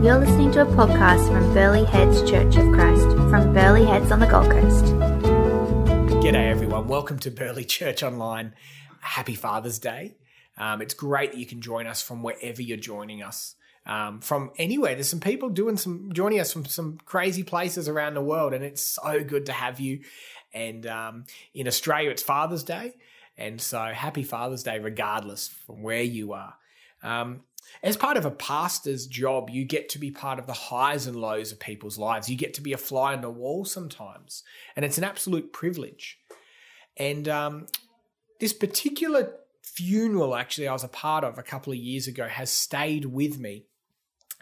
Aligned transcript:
You're 0.00 0.20
listening 0.20 0.52
to 0.52 0.62
a 0.62 0.64
podcast 0.64 1.26
from 1.26 1.52
Burleigh 1.52 1.84
Heads 1.84 2.20
Church 2.20 2.54
of 2.54 2.72
Christ 2.72 3.02
from 3.02 3.52
Burleigh 3.52 3.84
Heads 3.84 4.12
on 4.12 4.20
the 4.20 4.28
Gold 4.28 4.48
Coast. 4.48 4.84
G'day, 6.22 6.50
everyone. 6.50 6.86
Welcome 6.86 7.18
to 7.18 7.32
Burleigh 7.32 7.64
Church 7.64 8.04
Online. 8.04 8.54
Happy 9.00 9.34
Father's 9.34 9.80
Day. 9.80 10.14
Um, 10.56 10.82
it's 10.82 10.94
great 10.94 11.32
that 11.32 11.38
you 11.40 11.46
can 11.46 11.60
join 11.60 11.88
us 11.88 12.00
from 12.00 12.22
wherever 12.22 12.62
you're 12.62 12.76
joining 12.76 13.24
us. 13.24 13.56
Um, 13.86 14.20
from 14.20 14.52
anywhere, 14.56 14.94
there's 14.94 15.08
some 15.08 15.18
people 15.18 15.48
doing 15.48 15.76
some 15.76 16.12
joining 16.12 16.38
us 16.38 16.52
from 16.52 16.64
some 16.64 16.98
crazy 17.04 17.42
places 17.42 17.88
around 17.88 18.14
the 18.14 18.22
world, 18.22 18.54
and 18.54 18.62
it's 18.62 18.84
so 18.84 19.24
good 19.24 19.46
to 19.46 19.52
have 19.52 19.80
you. 19.80 20.02
And 20.54 20.86
um, 20.86 21.24
in 21.54 21.66
Australia, 21.66 22.10
it's 22.10 22.22
Father's 22.22 22.62
Day, 22.62 22.94
and 23.36 23.60
so 23.60 23.80
happy 23.80 24.22
Father's 24.22 24.62
Day, 24.62 24.78
regardless 24.78 25.48
from 25.48 25.82
where 25.82 26.02
you 26.02 26.34
are. 26.34 26.54
Um, 27.02 27.40
as 27.82 27.96
part 27.96 28.16
of 28.16 28.24
a 28.24 28.30
pastor's 28.30 29.06
job, 29.06 29.50
you 29.50 29.64
get 29.64 29.88
to 29.90 29.98
be 29.98 30.10
part 30.10 30.38
of 30.38 30.46
the 30.46 30.52
highs 30.52 31.06
and 31.06 31.16
lows 31.16 31.52
of 31.52 31.60
people's 31.60 31.98
lives. 31.98 32.28
You 32.28 32.36
get 32.36 32.54
to 32.54 32.60
be 32.60 32.72
a 32.72 32.78
fly 32.78 33.14
on 33.14 33.20
the 33.20 33.30
wall 33.30 33.64
sometimes, 33.64 34.42
and 34.74 34.84
it's 34.84 34.98
an 34.98 35.04
absolute 35.04 35.52
privilege. 35.52 36.18
And 36.96 37.28
um, 37.28 37.66
this 38.40 38.52
particular 38.52 39.34
funeral, 39.62 40.34
actually, 40.34 40.68
I 40.68 40.72
was 40.72 40.84
a 40.84 40.88
part 40.88 41.24
of 41.24 41.38
a 41.38 41.42
couple 41.42 41.72
of 41.72 41.78
years 41.78 42.08
ago, 42.08 42.26
has 42.26 42.50
stayed 42.50 43.04
with 43.04 43.38
me 43.38 43.64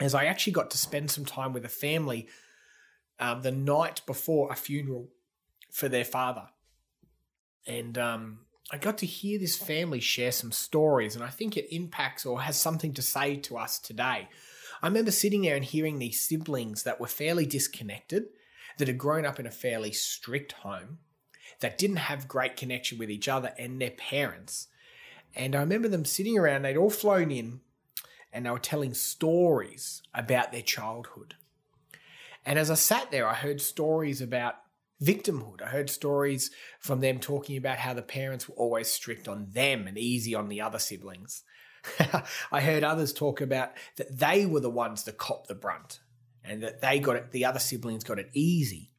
as 0.01 0.15
I 0.15 0.27
actually 0.27 0.53
got 0.53 0.71
to 0.71 0.79
spend 0.79 1.11
some 1.11 1.25
time 1.25 1.53
with 1.53 1.65
a 1.65 1.71
family 1.71 2.29
um, 3.19 3.43
the 3.43 3.53
night 3.53 4.03
before 4.07 4.53
a 4.53 4.57
funeral 4.57 5.09
for 5.71 5.89
their 5.89 6.05
father. 6.05 6.49
And 7.67 7.97
um, 7.99 8.41
I 8.71 8.79
got 8.79 8.99
to 8.99 9.07
hear 9.07 9.39
this 9.39 9.57
family 9.57 10.01
share 10.01 10.33
some 10.33 10.51
stories, 10.51 11.15
and 11.15 11.25
I 11.25 11.29
think 11.29 11.57
it 11.57 11.75
impacts 11.75 12.27
or 12.27 12.43
has 12.43 12.61
something 12.61 12.93
to 12.95 13.03
say 13.03 13.37
to 13.37 13.57
us 13.57 13.79
today. 13.79 14.29
I 14.83 14.87
remember 14.89 15.13
sitting 15.13 15.43
there 15.43 15.55
and 15.55 15.65
hearing 15.65 15.99
these 15.99 16.21
siblings 16.21 16.83
that 16.83 17.01
were 17.01 17.07
fairly 17.07 17.47
disconnected, 17.47 18.27
that 18.79 18.89
had 18.89 18.99
grown 18.99 19.25
up 19.25 19.39
in 19.39 19.47
a 19.47 19.53
fairly 19.53 19.93
strict 19.93 20.53
home, 20.53 20.99
that 21.61 21.79
didn't 21.79 21.97
have 21.97 22.29
great 22.29 22.57
connection 22.57 22.99
with 22.99 23.11
each 23.11 23.29
other 23.29 23.55
and 23.57 23.81
their 23.81 23.93
parents. 23.93 24.67
And 25.35 25.55
I 25.55 25.61
remember 25.61 25.89
them 25.89 26.05
sitting 26.05 26.37
around, 26.37 26.63
they'd 26.63 26.77
all 26.77 26.91
flown 26.91 27.31
in, 27.31 27.61
and 28.33 28.45
they 28.45 28.51
were 28.51 28.59
telling 28.59 28.95
stories 28.95 30.03
about 30.13 30.51
their 30.51 30.63
childhood. 30.63 31.37
And 32.45 32.59
as 32.59 32.71
I 32.71 32.75
sat 32.75 33.11
there, 33.11 33.27
I 33.27 33.35
heard 33.35 33.61
stories 33.61 34.21
about 34.21 34.57
victimhood. 35.03 35.63
I 35.63 35.67
heard 35.67 35.91
stories 35.91 36.51
from 36.81 37.01
them 37.01 37.19
talking 37.19 37.57
about 37.57 37.79
how 37.79 37.95
the 37.95 38.03
parents 38.03 38.49
were 38.49 38.55
always 38.57 38.91
strict 38.91 39.29
on 39.29 39.49
them 39.51 39.87
and 39.87 39.99
easy 39.99 40.35
on 40.35 40.49
the 40.49 40.61
other 40.61 40.79
siblings. 40.79 41.43
I 42.53 42.61
heard 42.61 42.83
others 42.83 43.13
talk 43.13 43.41
about 43.41 43.73
that 43.97 44.19
they 44.19 44.47
were 44.47 44.61
the 44.61 44.71
ones 44.71 45.05
that 45.05 45.19
cop 45.19 45.47
the 45.47 45.55
brunt 45.55 46.01
and 46.45 46.63
that 46.63 46.81
they 46.81 46.99
got 46.99 47.17
it, 47.17 47.33
the 47.33 47.45
other 47.45 47.59
siblings 47.59 48.05
got 48.05 48.19
it 48.19 48.31
easy. 48.33 48.91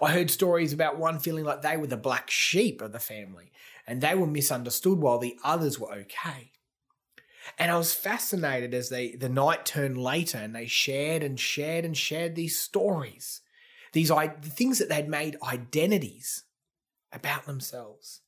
I 0.00 0.12
heard 0.12 0.30
stories 0.30 0.72
about 0.72 0.98
one 0.98 1.18
feeling 1.18 1.44
like 1.44 1.62
they 1.62 1.76
were 1.76 1.86
the 1.86 1.96
black 1.96 2.30
sheep 2.30 2.80
of 2.82 2.92
the 2.92 2.98
family 2.98 3.52
and 3.86 4.00
they 4.00 4.14
were 4.14 4.26
misunderstood 4.26 4.98
while 4.98 5.18
the 5.18 5.38
others 5.42 5.78
were 5.78 5.92
okay. 5.92 6.52
And 7.58 7.70
I 7.70 7.78
was 7.78 7.94
fascinated 7.94 8.74
as 8.74 8.90
they 8.90 9.12
the 9.12 9.30
night 9.30 9.64
turned 9.64 9.96
later 9.96 10.36
and 10.36 10.54
they 10.54 10.66
shared 10.66 11.22
and 11.22 11.40
shared 11.40 11.86
and 11.86 11.96
shared 11.96 12.34
these 12.34 12.58
stories 12.58 13.40
these 13.92 14.10
things 14.42 14.78
that 14.78 14.88
they'd 14.88 15.08
made 15.08 15.36
identities 15.42 16.44
about 17.12 17.46
themselves. 17.46 18.20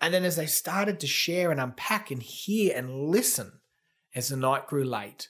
And 0.00 0.14
then 0.14 0.24
as 0.24 0.36
they 0.36 0.46
started 0.46 0.98
to 1.00 1.06
share 1.06 1.50
and 1.50 1.60
unpack 1.60 2.10
and 2.10 2.22
hear 2.22 2.74
and 2.74 3.08
listen 3.10 3.60
as 4.14 4.28
the 4.28 4.36
night 4.36 4.66
grew 4.66 4.84
late, 4.84 5.28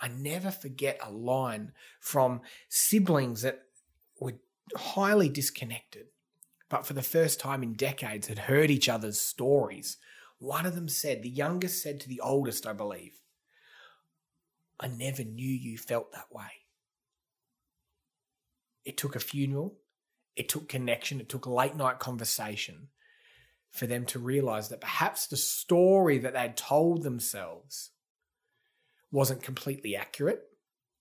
I 0.00 0.08
never 0.08 0.50
forget 0.50 0.98
a 1.02 1.10
line 1.10 1.72
from 2.00 2.40
siblings 2.68 3.42
that 3.42 3.62
were 4.20 4.34
highly 4.76 5.28
disconnected, 5.28 6.06
but 6.68 6.86
for 6.86 6.94
the 6.94 7.02
first 7.02 7.40
time 7.40 7.62
in 7.62 7.74
decades 7.74 8.26
had 8.26 8.40
heard 8.40 8.70
each 8.70 8.88
other's 8.88 9.20
stories. 9.20 9.96
One 10.38 10.66
of 10.66 10.74
them 10.74 10.88
said, 10.88 11.22
the 11.22 11.28
youngest 11.28 11.82
said 11.82 12.00
to 12.00 12.08
the 12.08 12.20
oldest, 12.20 12.66
I 12.66 12.72
believe, 12.72 13.20
I 14.80 14.86
never 14.88 15.24
knew 15.24 15.48
you 15.48 15.78
felt 15.78 16.12
that 16.12 16.32
way. 16.32 16.66
It 18.88 18.96
took 18.96 19.14
a 19.14 19.20
funeral, 19.20 19.76
it 20.34 20.48
took 20.48 20.66
connection, 20.66 21.20
it 21.20 21.28
took 21.28 21.46
late 21.46 21.76
night 21.76 21.98
conversation 21.98 22.88
for 23.70 23.86
them 23.86 24.06
to 24.06 24.18
realize 24.18 24.70
that 24.70 24.80
perhaps 24.80 25.26
the 25.26 25.36
story 25.36 26.16
that 26.16 26.32
they'd 26.32 26.56
told 26.56 27.02
themselves 27.02 27.90
wasn't 29.12 29.42
completely 29.42 29.94
accurate, 29.94 30.40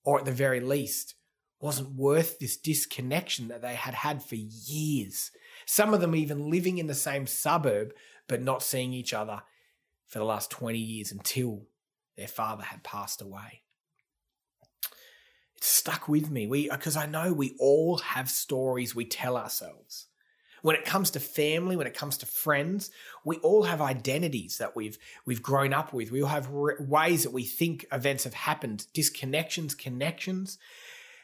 or 0.03 0.19
at 0.19 0.25
the 0.25 0.33
very 0.33 0.59
least, 0.59 1.15
wasn't 1.61 1.95
worth 1.95 2.39
this 2.39 2.57
disconnection 2.57 3.47
that 3.47 3.61
they 3.61 3.75
had 3.75 3.93
had 3.93 4.21
for 4.21 4.35
years. 4.35 5.31
Some 5.65 5.93
of 5.93 6.01
them 6.01 6.13
even 6.13 6.49
living 6.49 6.79
in 6.79 6.87
the 6.87 6.93
same 6.93 7.25
suburb, 7.25 7.93
but 8.27 8.41
not 8.41 8.63
seeing 8.63 8.91
each 8.91 9.13
other 9.13 9.43
for 10.07 10.19
the 10.19 10.25
last 10.25 10.51
20 10.51 10.77
years 10.77 11.13
until 11.13 11.67
their 12.17 12.27
father 12.27 12.63
had 12.63 12.83
passed 12.83 13.21
away 13.21 13.61
stuck 15.61 16.07
with 16.07 16.29
me. 16.29 16.47
We 16.47 16.69
because 16.69 16.97
I 16.97 17.05
know 17.05 17.33
we 17.33 17.55
all 17.59 17.97
have 17.97 18.29
stories 18.29 18.95
we 18.95 19.05
tell 19.05 19.37
ourselves. 19.37 20.05
When 20.63 20.75
it 20.75 20.85
comes 20.85 21.11
to 21.11 21.19
family, 21.19 21.75
when 21.75 21.87
it 21.87 21.93
comes 21.93 22.17
to 22.17 22.25
friends, 22.25 22.89
we 23.23 23.37
all 23.37 23.63
have 23.63 23.81
identities 23.81 24.57
that 24.57 24.75
we've 24.75 24.97
we've 25.25 25.41
grown 25.41 25.73
up 25.73 25.93
with. 25.93 26.11
We 26.11 26.21
all 26.21 26.29
have 26.29 26.49
re- 26.49 26.75
ways 26.79 27.23
that 27.23 27.33
we 27.33 27.43
think 27.43 27.85
events 27.91 28.23
have 28.23 28.33
happened, 28.33 28.87
disconnections, 28.93 29.77
connections. 29.77 30.57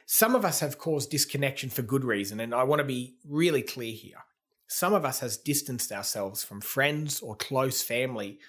Some 0.06 0.36
of 0.36 0.46
us 0.46 0.60
have 0.60 0.78
caused 0.78 1.10
disconnection 1.10 1.70
for 1.70 1.82
good 1.82 2.04
reason, 2.04 2.40
and 2.40 2.54
I 2.54 2.64
want 2.64 2.80
to 2.80 2.86
be 2.86 3.16
really 3.28 3.62
clear 3.62 3.94
here. 3.94 4.26
Some 4.68 4.94
of 4.94 5.06
us 5.06 5.20
has 5.20 5.38
distanced 5.38 5.92
ourselves 5.92 6.44
from 6.44 6.62
friends 6.62 7.22
or 7.22 7.36
close 7.36 7.82
family 7.82 8.40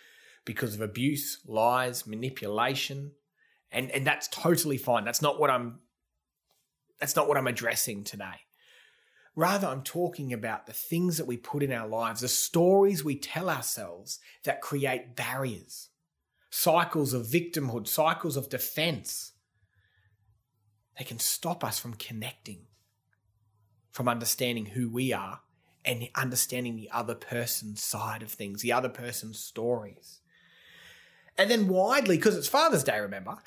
because 0.44 0.75
of 0.75 0.81
abuse, 0.81 1.39
lies, 1.47 2.06
manipulation, 2.06 3.12
and 3.70 3.91
and 3.91 4.06
that's 4.06 4.28
totally 4.28 4.78
fine. 4.78 5.04
That's 5.04 5.22
not 5.22 5.38
what 5.38 5.50
I'm 5.50 5.80
that's 7.00 7.16
not 7.16 7.28
what 7.28 7.36
I'm 7.36 7.47
addressing 7.47 8.04
today. 8.04 8.41
Rather, 9.36 9.66
I'm 9.66 9.82
talking 9.82 10.32
about 10.32 10.66
the 10.66 10.72
things 10.72 11.16
that 11.16 11.26
we 11.26 11.36
put 11.36 11.62
in 11.62 11.72
our 11.72 11.88
lives, 11.88 12.20
the 12.20 12.28
stories 12.28 13.02
we 13.02 13.16
tell 13.16 13.50
ourselves 13.50 14.20
that 14.44 14.60
create 14.60 15.16
barriers, 15.16 15.88
cycles 16.50 17.12
of 17.12 17.26
victimhood, 17.26 17.88
cycles 17.88 18.36
of 18.36 18.48
defense. 18.48 19.32
They 20.96 21.04
can 21.04 21.19
stop 21.19 21.64
us 21.64 21.81
from 21.81 21.94
connecting, 21.94 22.66
from 23.91 24.08
understanding 24.08 24.66
who 24.66 24.88
we 24.88 25.12
are 25.12 25.41
and 25.84 26.08
understanding 26.14 26.76
the 26.76 26.91
other 26.92 27.16
person's 27.16 27.82
side 27.82 28.22
of 28.22 28.31
things, 28.31 28.62
the 28.62 28.72
other 28.72 28.88
person's 28.88 29.41
stories. 29.41 30.20
And 31.37 31.50
then 31.50 31.69
widely, 31.69 32.17
because 32.17 32.37
it's 32.37 32.49
Father's 32.49 32.84
Day, 32.84 33.00
remember, 33.00 33.39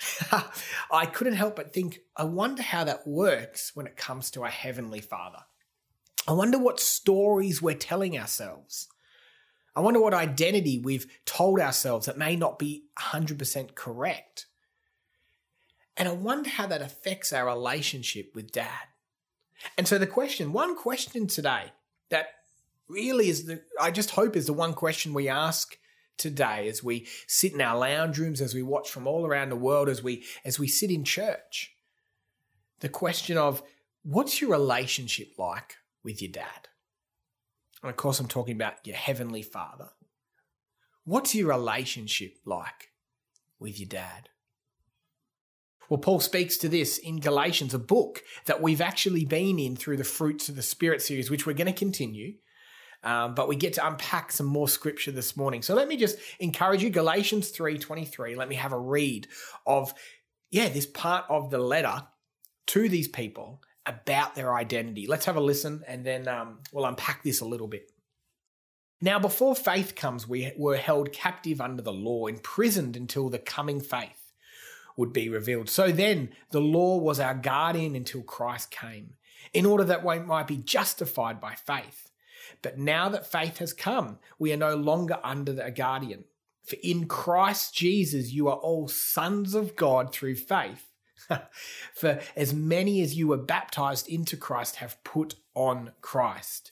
I 0.92 1.06
couldn't 1.06 1.36
help 1.36 1.56
but 1.56 1.74
think, 1.74 2.00
I 2.16 2.26
wonder 2.26 2.62
how 2.62 2.84
that 2.84 3.08
works 3.08 3.72
when 3.76 3.88
it 3.88 3.96
comes 3.96 4.30
to 4.32 4.44
our 4.44 4.50
Heavenly 4.50 5.00
Father. 5.00 5.40
I 6.28 6.34
wonder 6.34 6.60
what 6.60 6.82
stories 6.82 7.62
we're 7.62 7.76
telling 7.76 8.20
ourselves. 8.20 8.90
I 9.74 9.80
wonder 9.80 10.02
what 10.02 10.14
identity 10.14 10.80
we've 10.80 11.08
told 11.26 11.60
ourselves 11.60 12.08
that 12.08 12.18
may 12.18 12.36
not 12.36 12.60
be 12.60 12.84
100% 13.00 13.76
correct. 13.76 14.48
And 15.96 16.10
I 16.10 16.12
wonder 16.12 16.50
how 16.50 16.68
that 16.68 16.82
affects 16.82 17.32
our 17.32 17.46
relationship 17.46 18.32
with 18.36 18.52
dad. 18.52 18.88
And 19.78 19.88
so 19.88 19.98
the 19.98 20.08
question, 20.08 20.52
one 20.52 20.76
question 20.76 21.28
today 21.28 21.72
that 22.10 22.28
really 22.88 23.30
is 23.30 23.46
the, 23.46 23.62
I 23.80 23.92
just 23.92 24.12
hope 24.12 24.36
is 24.36 24.46
the 24.46 24.54
one 24.54 24.74
question 24.74 25.14
we 25.14 25.30
ask 25.30 25.78
today 26.18 26.68
as 26.68 26.84
we 26.84 27.08
sit 27.28 27.54
in 27.54 27.62
our 27.62 27.78
lounge 27.78 28.18
rooms, 28.18 28.42
as 28.42 28.54
we 28.54 28.64
watch 28.64 28.90
from 28.90 29.08
all 29.08 29.26
around 29.26 29.50
the 29.50 29.56
world, 29.56 29.90
as 29.90 30.04
we 30.04 30.24
as 30.44 30.60
we 30.60 30.68
sit 30.68 30.92
in 30.92 31.04
church. 31.04 31.74
The 32.80 32.90
question 32.90 33.38
of 33.38 33.64
what's 34.04 34.42
your 34.42 34.52
relationship 34.52 35.30
like 35.38 35.78
with 36.04 36.22
your 36.22 36.32
dad? 36.32 36.68
And 37.82 37.90
of 37.90 37.98
course, 37.98 38.20
I'm 38.20 38.28
talking 38.28 38.56
about 38.56 38.86
your 38.86 38.96
heavenly 38.96 39.42
father. 39.42 39.90
What's 41.04 41.34
your 41.34 41.50
relationship 41.50 42.38
like 42.46 42.92
with 43.60 43.80
your 43.80 43.88
dad? 43.88 44.30
Well, 45.90 46.00
Paul 46.00 46.20
speaks 46.20 46.58
to 46.58 46.70
this 46.70 46.98
in 46.98 47.22
Galatians, 47.22 47.74
a 47.74 47.80
book 47.80 48.24
that 48.46 48.62
we've 48.62 48.82
actually 48.82 49.24
been 49.24 49.58
in 49.58 49.78
through 49.78 49.98
the 49.98 50.04
Fruits 50.04 50.50
of 50.50 50.58
the 50.58 50.62
Spirit 50.62 51.02
series, 51.02 51.32
which 51.32 51.46
we're 51.46 51.54
going 51.54 51.68
to 51.68 51.74
continue. 51.74 52.34
Um, 53.04 53.36
but 53.36 53.48
we 53.48 53.56
get 53.56 53.74
to 53.74 53.88
unpack 53.88 54.32
some 54.32 54.48
more 54.48 54.68
scripture 54.68 55.12
this 55.12 55.38
morning. 55.38 55.62
So 55.62 55.76
let 55.76 55.88
me 55.88 55.98
just 55.98 56.18
encourage 56.40 56.84
you, 56.84 56.90
Galatians 56.90 57.52
3:23. 57.52 58.36
Let 58.36 58.50
me 58.50 58.56
have 58.56 58.74
a 58.74 58.80
read 58.80 59.28
of, 59.66 59.94
yeah, 60.52 60.70
this 60.70 60.86
part 60.86 61.26
of 61.30 61.50
the 61.52 61.60
letter 61.60 62.08
to 62.68 62.90
these 62.90 63.08
people 63.08 63.62
about 63.86 64.36
their 64.36 64.54
identity. 64.54 65.08
Let's 65.08 65.26
have 65.26 65.38
a 65.38 65.42
listen 65.42 65.84
and 65.88 66.06
then 66.06 66.28
um, 66.28 66.60
we'll 66.74 66.86
unpack 66.86 67.24
this 67.24 67.40
a 67.40 67.46
little 67.46 67.68
bit. 67.68 67.92
Now, 69.00 69.20
before 69.20 69.56
faith 69.56 69.96
comes, 69.96 70.28
we 70.28 70.52
were 70.58 70.78
held 70.78 71.14
captive 71.14 71.62
under 71.62 71.84
the 71.84 71.94
law, 71.94 72.26
imprisoned 72.26 72.98
until 72.98 73.30
the 73.30 73.40
coming 73.40 73.80
faith. 73.80 74.34
would 74.96 75.14
be 75.14 75.30
revealed. 75.30 75.70
So 75.70 75.92
then, 75.92 76.30
the 76.50 76.60
law 76.60 76.98
was 76.98 77.20
our 77.20 77.36
guardian 77.36 77.96
until 77.96 78.24
Christ 78.24 78.72
came, 78.72 79.14
in 79.54 79.64
order 79.68 79.84
that 79.84 80.04
we 80.04 80.18
might 80.18 80.48
be 80.48 80.58
justified 80.58 81.40
by 81.40 81.54
faith. 81.54 82.07
But 82.62 82.78
now 82.78 83.10
that 83.10 83.32
faith 83.32 83.58
has 83.58 83.74
come, 83.74 84.20
we 84.40 84.52
are 84.54 84.58
no 84.58 84.76
longer 84.76 85.20
under 85.24 85.60
a 85.62 85.72
guardian. 85.72 86.26
For 86.64 86.76
in 86.84 87.08
Christ 87.08 87.74
Jesus, 87.74 88.32
you 88.32 88.48
are 88.50 88.58
all 88.58 88.88
sons 88.88 89.56
of 89.56 89.76
God 89.76 90.12
through 90.12 90.36
faith. 90.36 90.90
For 91.94 92.20
as 92.36 92.54
many 92.54 93.02
as 93.02 93.16
you 93.16 93.28
were 93.28 93.38
baptized 93.38 94.08
into 94.08 94.38
Christ 94.38 94.78
have 94.78 95.02
put 95.04 95.36
on 95.56 95.92
Christ. 96.02 96.72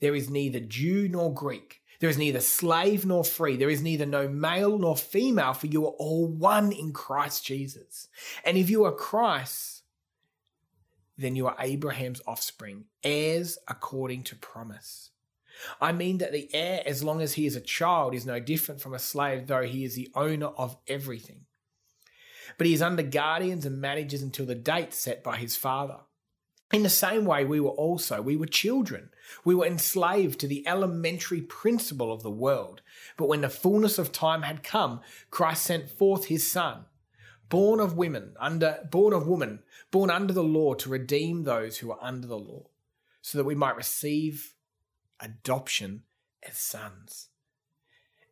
There 0.00 0.14
is 0.14 0.30
neither 0.30 0.60
Jew 0.60 1.08
nor 1.08 1.32
Greek. 1.32 1.82
There 2.00 2.10
is 2.10 2.18
neither 2.18 2.40
slave 2.40 3.06
nor 3.06 3.24
free. 3.24 3.56
There 3.56 3.70
is 3.70 3.82
neither 3.82 4.06
no 4.06 4.28
male 4.28 4.78
nor 4.78 4.96
female, 4.96 5.54
for 5.54 5.66
you 5.66 5.86
are 5.86 5.94
all 5.98 6.26
one 6.26 6.72
in 6.72 6.92
Christ 6.92 7.44
Jesus. 7.44 8.08
And 8.44 8.58
if 8.58 8.68
you 8.68 8.84
are 8.84 8.92
Christ, 8.92 9.75
then 11.16 11.36
you 11.36 11.46
are 11.46 11.56
Abraham's 11.58 12.20
offspring, 12.26 12.84
heirs 13.02 13.58
according 13.68 14.22
to 14.24 14.36
promise. 14.36 15.10
I 15.80 15.92
mean 15.92 16.18
that 16.18 16.32
the 16.32 16.48
heir, 16.54 16.82
as 16.84 17.02
long 17.02 17.22
as 17.22 17.34
he 17.34 17.46
is 17.46 17.56
a 17.56 17.60
child, 17.60 18.14
is 18.14 18.26
no 18.26 18.38
different 18.38 18.80
from 18.80 18.94
a 18.94 18.98
slave, 18.98 19.46
though 19.46 19.62
he 19.62 19.84
is 19.84 19.94
the 19.94 20.10
owner 20.14 20.48
of 20.48 20.76
everything. 20.86 21.46
But 22.58 22.66
he 22.66 22.74
is 22.74 22.82
under 22.82 23.02
guardians 23.02 23.66
and 23.66 23.80
managers 23.80 24.22
until 24.22 24.46
the 24.46 24.54
date 24.54 24.94
set 24.94 25.22
by 25.22 25.36
his 25.36 25.56
father. 25.56 25.98
In 26.72 26.82
the 26.82 26.88
same 26.88 27.24
way, 27.24 27.44
we 27.44 27.60
were 27.60 27.70
also, 27.70 28.20
we 28.20 28.36
were 28.36 28.46
children. 28.46 29.10
We 29.44 29.54
were 29.54 29.66
enslaved 29.66 30.40
to 30.40 30.48
the 30.48 30.66
elementary 30.66 31.40
principle 31.40 32.12
of 32.12 32.22
the 32.22 32.30
world. 32.30 32.82
But 33.16 33.28
when 33.28 33.42
the 33.42 33.48
fullness 33.48 33.98
of 33.98 34.10
time 34.10 34.42
had 34.42 34.64
come, 34.64 35.00
Christ 35.30 35.62
sent 35.62 35.88
forth 35.88 36.26
his 36.26 36.50
son, 36.50 36.86
born 37.48 37.80
of 37.80 37.96
women, 37.96 38.34
under, 38.40 38.86
born 38.90 39.12
of 39.12 39.26
woman, 39.26 39.60
born 39.90 40.10
under 40.10 40.32
the 40.32 40.42
law 40.42 40.74
to 40.74 40.88
redeem 40.88 41.44
those 41.44 41.78
who 41.78 41.90
are 41.90 41.98
under 42.00 42.26
the 42.26 42.38
law, 42.38 42.66
so 43.22 43.38
that 43.38 43.44
we 43.44 43.54
might 43.54 43.76
receive 43.76 44.54
adoption 45.20 46.02
as 46.48 46.56
sons. 46.56 47.28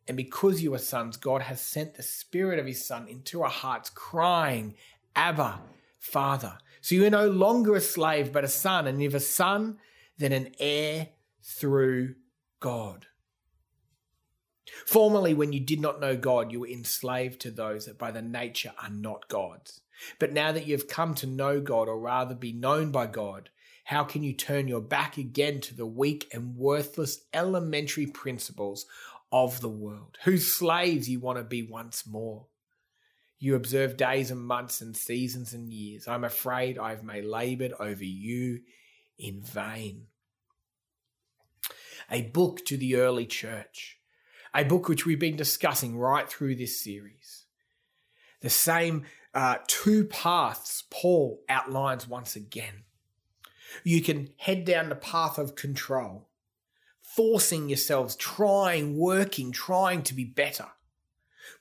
And 0.07 0.15
because 0.15 0.61
you 0.61 0.73
are 0.73 0.79
sons, 0.79 1.17
God 1.17 1.41
has 1.41 1.59
sent 1.61 1.95
the 1.95 2.03
Spirit 2.03 2.59
of 2.59 2.67
His 2.67 2.85
Son 2.85 3.07
into 3.07 3.41
our 3.41 3.49
hearts, 3.49 3.89
crying, 3.89 4.75
Abba, 5.15 5.61
Father. 5.97 6.57
So 6.81 6.93
you 6.93 7.05
are 7.05 7.09
no 7.09 7.27
longer 7.27 7.75
a 7.75 7.81
slave, 7.81 8.31
but 8.31 8.43
a 8.43 8.47
son. 8.47 8.85
And 8.85 9.01
if 9.01 9.15
a 9.15 9.19
son, 9.19 9.79
then 10.17 10.31
an 10.31 10.53
heir 10.59 11.09
through 11.41 12.15
God. 12.59 13.07
Formerly, 14.85 15.33
when 15.33 15.53
you 15.53 15.59
did 15.59 15.79
not 15.79 15.99
know 15.99 16.17
God, 16.17 16.51
you 16.51 16.61
were 16.61 16.67
enslaved 16.67 17.39
to 17.41 17.51
those 17.51 17.85
that 17.85 17.97
by 17.97 18.11
the 18.11 18.21
nature 18.21 18.73
are 18.81 18.89
not 18.89 19.27
God's. 19.27 19.81
But 20.19 20.33
now 20.33 20.51
that 20.51 20.65
you 20.65 20.73
have 20.73 20.87
come 20.87 21.13
to 21.15 21.27
know 21.27 21.61
God, 21.61 21.87
or 21.87 21.99
rather 21.99 22.35
be 22.35 22.51
known 22.51 22.91
by 22.91 23.07
God, 23.07 23.49
how 23.85 24.03
can 24.03 24.23
you 24.23 24.33
turn 24.33 24.67
your 24.67 24.81
back 24.81 25.17
again 25.17 25.61
to 25.61 25.75
the 25.75 25.85
weak 25.85 26.27
and 26.33 26.57
worthless 26.57 27.25
elementary 27.33 28.07
principles 28.07 28.87
of 29.31 29.61
the 29.61 29.69
world, 29.69 30.17
whose 30.23 30.51
slaves 30.51 31.07
you 31.07 31.19
want 31.19 31.37
to 31.37 31.43
be 31.43 31.61
once 31.61 32.07
more? 32.07 32.47
You 33.37 33.55
observe 33.55 33.97
days 33.97 34.31
and 34.31 34.41
months 34.41 34.81
and 34.81 34.97
seasons 34.97 35.53
and 35.53 35.71
years. 35.71 36.07
I'm 36.07 36.23
afraid 36.23 36.77
I've 36.79 37.03
may 37.03 37.21
labored 37.21 37.73
over 37.79 38.03
you 38.03 38.61
in 39.19 39.41
vain. 39.41 40.07
A 42.09 42.23
book 42.23 42.65
to 42.65 42.77
the 42.77 42.95
early 42.95 43.25
church, 43.25 43.94
a 44.55 44.63
book 44.63 44.87
which 44.87 45.05
we've 45.05 45.19
been 45.19 45.35
discussing 45.35 45.97
right 45.97 46.29
through 46.29 46.55
this 46.55 46.81
series. 46.81 47.45
The 48.41 48.49
same 48.49 49.03
uh, 49.33 49.57
two 49.67 50.05
paths 50.05 50.83
Paul 50.89 51.41
outlines 51.49 52.07
once 52.07 52.35
again. 52.35 52.83
You 53.83 54.01
can 54.01 54.29
head 54.37 54.63
down 54.63 54.89
the 54.89 54.95
path 54.95 55.37
of 55.37 55.55
control, 55.55 56.29
forcing 57.01 57.67
yourselves, 57.67 58.15
trying, 58.15 58.97
working, 58.97 59.51
trying 59.51 60.03
to 60.03 60.13
be 60.13 60.23
better 60.23 60.67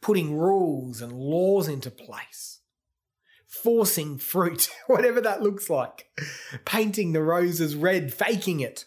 putting 0.01 0.37
rules 0.37 1.01
and 1.01 1.13
laws 1.13 1.67
into 1.67 1.91
place, 1.91 2.61
forcing 3.47 4.19
fruit, 4.19 4.69
whatever 4.87 5.21
that 5.21 5.43
looks 5.43 5.71
like, 5.71 6.07
painting 6.65 7.13
the 7.13 7.23
roses 7.23 7.75
red, 7.75 8.13
faking 8.13 8.61
it. 8.61 8.85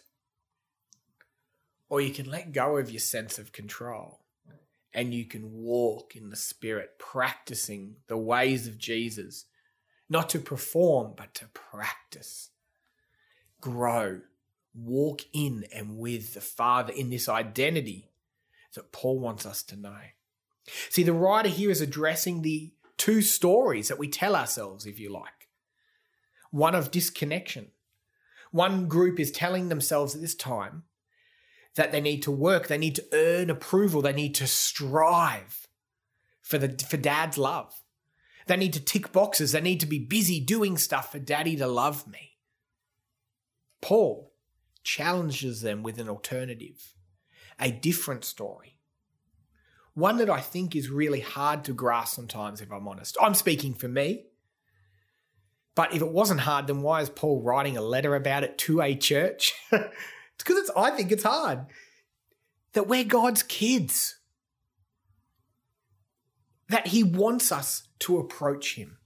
Or 1.88 2.00
you 2.00 2.12
can 2.12 2.30
let 2.30 2.52
go 2.52 2.76
of 2.76 2.90
your 2.90 3.00
sense 3.00 3.38
of 3.38 3.52
control 3.52 4.20
and 4.92 5.14
you 5.14 5.24
can 5.24 5.52
walk 5.52 6.16
in 6.16 6.30
the 6.30 6.36
Spirit, 6.36 6.98
practicing 6.98 7.96
the 8.06 8.16
ways 8.16 8.66
of 8.66 8.78
Jesus, 8.78 9.44
not 10.08 10.28
to 10.30 10.38
perform, 10.38 11.14
but 11.16 11.34
to 11.34 11.46
practice, 11.48 12.50
grow, 13.60 14.20
walk 14.74 15.22
in 15.32 15.64
and 15.74 15.98
with 15.98 16.34
the 16.34 16.40
Father 16.40 16.92
in 16.92 17.10
this 17.10 17.28
identity 17.28 18.10
that 18.74 18.92
Paul 18.92 19.18
wants 19.18 19.46
us 19.46 19.62
to 19.64 19.76
know. 19.76 19.98
See, 20.90 21.02
the 21.02 21.12
writer 21.12 21.48
here 21.48 21.70
is 21.70 21.80
addressing 21.80 22.42
the 22.42 22.72
two 22.96 23.22
stories 23.22 23.88
that 23.88 23.98
we 23.98 24.08
tell 24.08 24.36
ourselves, 24.36 24.86
if 24.86 24.98
you 24.98 25.12
like. 25.12 25.48
One 26.50 26.74
of 26.74 26.90
disconnection. 26.90 27.68
One 28.50 28.88
group 28.88 29.20
is 29.20 29.30
telling 29.30 29.68
themselves 29.68 30.14
at 30.14 30.20
this 30.20 30.34
time 30.34 30.84
that 31.78 31.92
they 31.92 32.00
need 32.00 32.22
to 32.24 32.30
work, 32.30 32.68
they 32.68 32.76
need 32.76 32.94
to 32.96 33.04
earn 33.12 33.48
approval, 33.48 34.02
they 34.02 34.12
need 34.12 34.34
to 34.36 34.46
strive 34.46 35.66
for 36.42 36.58
the 36.58 36.68
for 36.88 36.96
dad's 36.96 37.38
love. 37.38 37.74
They 38.46 38.56
need 38.56 38.72
to 38.74 38.84
tick 38.84 39.12
boxes, 39.12 39.52
they 39.52 39.60
need 39.60 39.80
to 39.80 39.86
be 39.86 39.98
busy 39.98 40.40
doing 40.40 40.76
stuff 40.76 41.12
for 41.12 41.18
daddy 41.18 41.56
to 41.56 41.66
love 41.66 42.06
me. 42.06 42.36
Paul 43.80 44.32
challenges 44.82 45.62
them 45.62 45.82
with 45.82 45.98
an 45.98 46.08
alternative, 46.08 46.94
a 47.58 47.70
different 47.70 48.24
story 48.24 48.78
one 49.98 50.18
that 50.18 50.30
I 50.30 50.40
think 50.40 50.76
is 50.76 50.90
really 50.90 51.18
hard 51.18 51.64
to 51.64 51.72
grasp 51.72 52.14
sometimes, 52.14 52.60
if 52.60 52.70
I'm 52.70 52.86
honest. 52.86 53.16
I'm 53.20 53.34
speaking 53.34 53.74
for 53.74 53.88
me. 53.88 54.26
But 55.74 55.92
if 55.92 56.00
it 56.00 56.12
wasn't 56.12 56.40
hard, 56.40 56.68
then 56.68 56.82
why 56.82 57.00
is 57.00 57.10
Paul 57.10 57.42
writing 57.42 57.76
a 57.76 57.82
letter 57.82 58.14
about 58.14 58.44
it 58.44 58.58
to 58.58 58.80
a 58.80 58.94
church? 58.94 59.54
it's 60.38 60.44
because 60.44 60.58
it's 60.58 60.70
I 60.76 60.90
think 60.90 61.10
it's 61.10 61.24
hard. 61.24 61.66
That 62.74 62.86
we're 62.86 63.04
God's 63.04 63.42
kids. 63.42 64.18
That 66.68 66.88
he 66.88 67.02
wants 67.02 67.50
us 67.50 67.88
to 68.00 68.18
approach 68.18 68.76
him. 68.76 68.98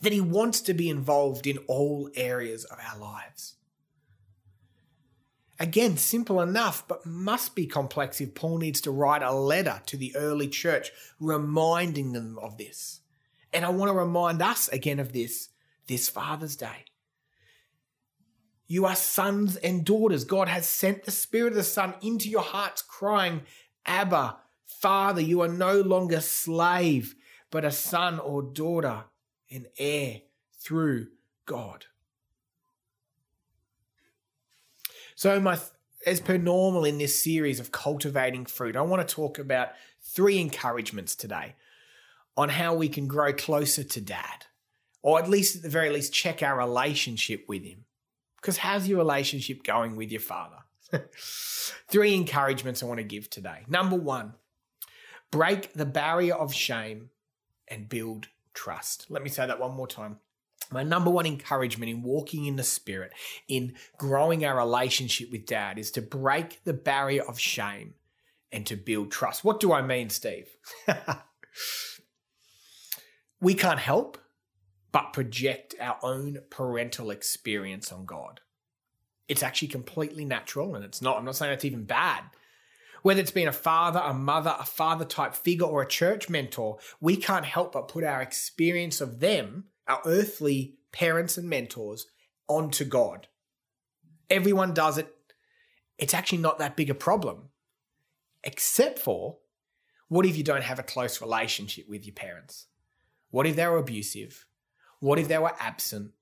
That 0.00 0.12
he 0.12 0.20
wants 0.20 0.60
to 0.62 0.74
be 0.74 0.90
involved 0.90 1.46
in 1.46 1.58
all 1.68 2.10
areas 2.16 2.64
of 2.64 2.78
our 2.80 2.98
lives. 2.98 3.54
Again, 5.60 5.96
simple 5.96 6.42
enough, 6.42 6.86
but 6.86 7.06
must 7.06 7.54
be 7.54 7.66
complex 7.66 8.20
if 8.20 8.34
Paul 8.34 8.58
needs 8.58 8.80
to 8.82 8.90
write 8.90 9.22
a 9.22 9.32
letter 9.32 9.80
to 9.86 9.96
the 9.96 10.14
early 10.16 10.48
church 10.48 10.90
reminding 11.20 12.12
them 12.12 12.38
of 12.42 12.58
this. 12.58 13.00
And 13.52 13.64
I 13.64 13.70
want 13.70 13.90
to 13.90 13.94
remind 13.96 14.42
us 14.42 14.68
again 14.68 14.98
of 14.98 15.12
this 15.12 15.50
this 15.86 16.08
Father's 16.08 16.56
Day. 16.56 16.85
You 18.66 18.86
are 18.86 18.96
sons 18.96 19.56
and 19.56 19.84
daughters. 19.84 20.24
God 20.24 20.48
has 20.48 20.68
sent 20.68 21.04
the 21.04 21.10
Spirit 21.10 21.52
of 21.52 21.56
the 21.56 21.62
Son 21.62 21.94
into 22.02 22.28
your 22.28 22.42
hearts, 22.42 22.82
crying, 22.82 23.42
Abba, 23.86 24.36
Father, 24.66 25.20
you 25.20 25.40
are 25.40 25.48
no 25.48 25.80
longer 25.80 26.20
slave, 26.20 27.14
but 27.50 27.64
a 27.64 27.70
son 27.70 28.18
or 28.18 28.42
daughter, 28.42 29.04
an 29.50 29.66
heir 29.78 30.20
through 30.60 31.06
God. 31.46 31.86
So, 35.14 35.40
my 35.40 35.58
as 36.04 36.20
per 36.20 36.36
normal 36.36 36.84
in 36.84 36.98
this 36.98 37.22
series 37.22 37.58
of 37.58 37.72
cultivating 37.72 38.44
fruit, 38.46 38.76
I 38.76 38.82
want 38.82 39.06
to 39.06 39.14
talk 39.14 39.38
about 39.38 39.70
three 40.02 40.38
encouragements 40.38 41.16
today 41.16 41.56
on 42.36 42.50
how 42.50 42.74
we 42.74 42.88
can 42.88 43.08
grow 43.08 43.32
closer 43.32 43.82
to 43.82 44.00
Dad, 44.00 44.46
or 45.02 45.18
at 45.18 45.28
least 45.28 45.56
at 45.56 45.62
the 45.62 45.68
very 45.68 45.90
least 45.90 46.12
check 46.12 46.42
our 46.42 46.58
relationship 46.58 47.46
with 47.48 47.64
Him. 47.64 47.85
Because 48.46 48.58
how's 48.58 48.86
your 48.86 48.98
relationship 48.98 49.64
going 49.64 49.96
with 49.96 50.12
your 50.12 50.20
Father? 50.20 50.58
three 51.90 52.14
encouragements 52.14 52.80
I 52.80 52.86
want 52.86 52.98
to 52.98 53.04
give 53.04 53.28
today. 53.28 53.64
Number 53.66 53.96
one, 53.96 54.34
break 55.32 55.72
the 55.72 55.84
barrier 55.84 56.36
of 56.36 56.54
shame 56.54 57.10
and 57.66 57.88
build 57.88 58.28
trust. 58.54 59.06
Let 59.10 59.24
me 59.24 59.30
say 59.30 59.48
that 59.48 59.58
one 59.58 59.74
more 59.74 59.88
time 59.88 60.18
my 60.70 60.84
number 60.84 61.10
one 61.10 61.26
encouragement 61.26 61.90
in 61.90 62.04
walking 62.04 62.46
in 62.46 62.54
the 62.54 62.62
spirit, 62.62 63.12
in 63.48 63.74
growing 63.98 64.44
our 64.44 64.56
relationship 64.56 65.32
with 65.32 65.46
dad, 65.46 65.76
is 65.76 65.90
to 65.92 66.02
break 66.02 66.62
the 66.62 66.72
barrier 66.72 67.24
of 67.24 67.40
shame 67.40 67.94
and 68.52 68.64
to 68.66 68.76
build 68.76 69.10
trust. 69.10 69.42
What 69.42 69.58
do 69.58 69.72
I 69.72 69.82
mean, 69.82 70.08
Steve? 70.08 70.56
we 73.40 73.54
can't 73.54 73.80
help 73.80 74.18
but 74.96 75.12
project 75.12 75.74
our 75.78 75.98
own 76.02 76.38
parental 76.48 77.10
experience 77.10 77.92
on 77.92 78.06
God. 78.06 78.40
It's 79.28 79.42
actually 79.42 79.68
completely 79.68 80.24
natural 80.24 80.74
and 80.74 80.82
it's 80.86 81.02
not, 81.02 81.18
I'm 81.18 81.26
not 81.26 81.36
saying 81.36 81.52
it's 81.52 81.66
even 81.66 81.84
bad. 81.84 82.24
Whether 83.02 83.20
it's 83.20 83.30
been 83.30 83.46
a 83.46 83.52
father, 83.52 84.00
a 84.02 84.14
mother, 84.14 84.56
a 84.58 84.64
father 84.64 85.04
type 85.04 85.34
figure, 85.34 85.66
or 85.66 85.82
a 85.82 85.86
church 85.86 86.30
mentor, 86.30 86.78
we 86.98 87.18
can't 87.18 87.44
help 87.44 87.72
but 87.72 87.88
put 87.88 88.04
our 88.04 88.22
experience 88.22 89.02
of 89.02 89.20
them, 89.20 89.64
our 89.86 90.00
earthly 90.06 90.78
parents 90.92 91.36
and 91.36 91.50
mentors, 91.50 92.06
onto 92.48 92.86
God. 92.86 93.28
Everyone 94.30 94.72
does 94.72 94.96
it. 94.96 95.14
It's 95.98 96.14
actually 96.14 96.38
not 96.38 96.58
that 96.58 96.74
big 96.74 96.88
a 96.88 96.94
problem, 96.94 97.50
except 98.42 98.98
for 98.98 99.36
what 100.08 100.24
if 100.24 100.38
you 100.38 100.42
don't 100.42 100.64
have 100.64 100.78
a 100.78 100.82
close 100.82 101.20
relationship 101.20 101.86
with 101.86 102.06
your 102.06 102.14
parents? 102.14 102.68
What 103.28 103.46
if 103.46 103.56
they 103.56 103.66
were 103.66 103.76
abusive? 103.76 104.46
What 105.00 105.18
if 105.18 105.28
they 105.28 105.38
were 105.38 105.54
absent? 105.58 106.12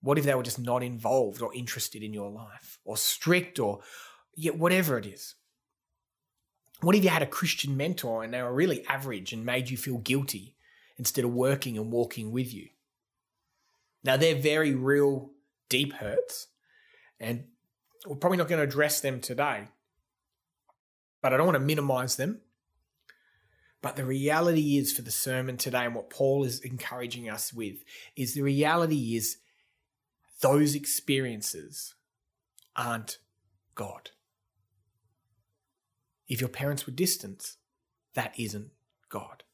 What 0.00 0.18
if 0.18 0.24
they 0.24 0.34
were 0.34 0.42
just 0.42 0.58
not 0.58 0.82
involved 0.82 1.42
or 1.42 1.54
interested 1.54 2.02
in 2.02 2.12
your 2.12 2.30
life 2.30 2.78
or 2.84 2.96
strict 2.96 3.58
or 3.58 3.80
yeah, 4.36 4.52
whatever 4.52 4.98
it 4.98 5.06
is? 5.06 5.34
What 6.80 6.94
if 6.94 7.02
you 7.02 7.10
had 7.10 7.22
a 7.22 7.26
Christian 7.26 7.76
mentor 7.76 8.22
and 8.22 8.32
they 8.32 8.42
were 8.42 8.54
really 8.54 8.86
average 8.86 9.32
and 9.32 9.44
made 9.44 9.68
you 9.68 9.76
feel 9.76 9.98
guilty 9.98 10.54
instead 10.96 11.24
of 11.24 11.32
working 11.32 11.76
and 11.76 11.90
walking 11.90 12.30
with 12.30 12.54
you? 12.54 12.68
Now, 14.04 14.16
they're 14.16 14.36
very 14.36 14.74
real, 14.74 15.32
deep 15.68 15.92
hurts, 15.94 16.46
and 17.18 17.44
we're 18.06 18.16
probably 18.16 18.38
not 18.38 18.48
going 18.48 18.60
to 18.60 18.64
address 18.64 19.00
them 19.00 19.20
today, 19.20 19.64
but 21.20 21.32
I 21.32 21.36
don't 21.36 21.46
want 21.46 21.56
to 21.56 21.64
minimize 21.64 22.14
them. 22.14 22.40
But 23.80 23.96
the 23.96 24.04
reality 24.04 24.76
is 24.76 24.92
for 24.92 25.02
the 25.02 25.10
sermon 25.10 25.56
today, 25.56 25.84
and 25.84 25.94
what 25.94 26.10
Paul 26.10 26.44
is 26.44 26.60
encouraging 26.60 27.28
us 27.28 27.52
with, 27.52 27.84
is 28.16 28.34
the 28.34 28.42
reality 28.42 29.16
is 29.16 29.38
those 30.40 30.74
experiences 30.74 31.94
aren't 32.74 33.18
God. 33.74 34.10
If 36.26 36.40
your 36.40 36.50
parents 36.50 36.86
were 36.86 36.92
distant, 36.92 37.56
that 38.14 38.34
isn't 38.38 38.70
God. 39.08 39.44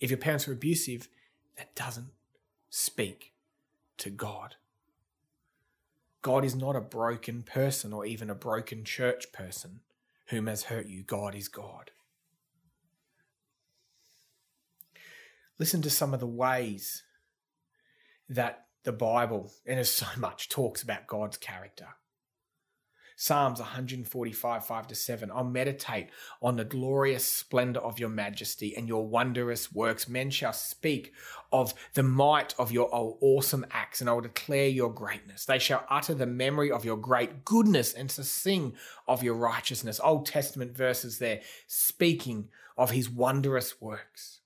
If 0.00 0.10
your 0.10 0.18
parents 0.18 0.46
were 0.46 0.54
abusive, 0.54 1.08
that 1.56 1.74
doesn't 1.74 2.10
speak 2.70 3.32
to 3.98 4.10
God. 4.10 4.56
God 6.22 6.44
is 6.44 6.54
not 6.54 6.76
a 6.76 6.80
broken 6.80 7.42
person 7.42 7.92
or 7.92 8.06
even 8.06 8.30
a 8.30 8.34
broken 8.34 8.84
church 8.84 9.30
person 9.32 9.80
whom 10.28 10.46
has 10.46 10.64
hurt 10.64 10.86
you. 10.86 11.02
God 11.02 11.34
is 11.34 11.48
God. 11.48 11.90
Listen 15.58 15.82
to 15.82 15.90
some 15.90 16.12
of 16.12 16.20
the 16.20 16.26
ways 16.26 17.02
that 18.28 18.66
the 18.84 18.92
Bible, 18.92 19.52
and 19.66 19.76
there's 19.76 19.90
so 19.90 20.06
much, 20.16 20.48
talks 20.48 20.82
about 20.82 21.06
God's 21.06 21.36
character. 21.36 21.88
Psalms 23.16 23.60
145, 23.60 24.66
5 24.66 24.86
to 24.88 24.94
7. 24.94 25.30
I'll 25.30 25.44
meditate 25.44 26.08
on 26.42 26.56
the 26.56 26.64
glorious 26.64 27.24
splendor 27.24 27.78
of 27.78 28.00
your 28.00 28.08
majesty 28.08 28.76
and 28.76 28.88
your 28.88 29.06
wondrous 29.06 29.72
works. 29.72 30.08
Men 30.08 30.30
shall 30.30 30.52
speak 30.52 31.12
of 31.52 31.74
the 31.94 32.02
might 32.02 32.54
of 32.58 32.72
your 32.72 32.88
awesome 32.92 33.64
acts, 33.70 34.00
and 34.00 34.10
I 34.10 34.14
will 34.14 34.20
declare 34.22 34.66
your 34.66 34.92
greatness. 34.92 35.44
They 35.44 35.60
shall 35.60 35.86
utter 35.88 36.14
the 36.14 36.26
memory 36.26 36.72
of 36.72 36.84
your 36.84 36.96
great 36.96 37.44
goodness 37.44 37.92
and 37.92 38.10
to 38.10 38.24
sing 38.24 38.74
of 39.06 39.22
your 39.22 39.34
righteousness. 39.34 40.00
Old 40.02 40.26
Testament 40.26 40.76
verses 40.76 41.18
there, 41.20 41.40
speaking 41.68 42.48
of 42.76 42.90
his 42.90 43.08
wondrous 43.08 43.80
works. 43.80 44.40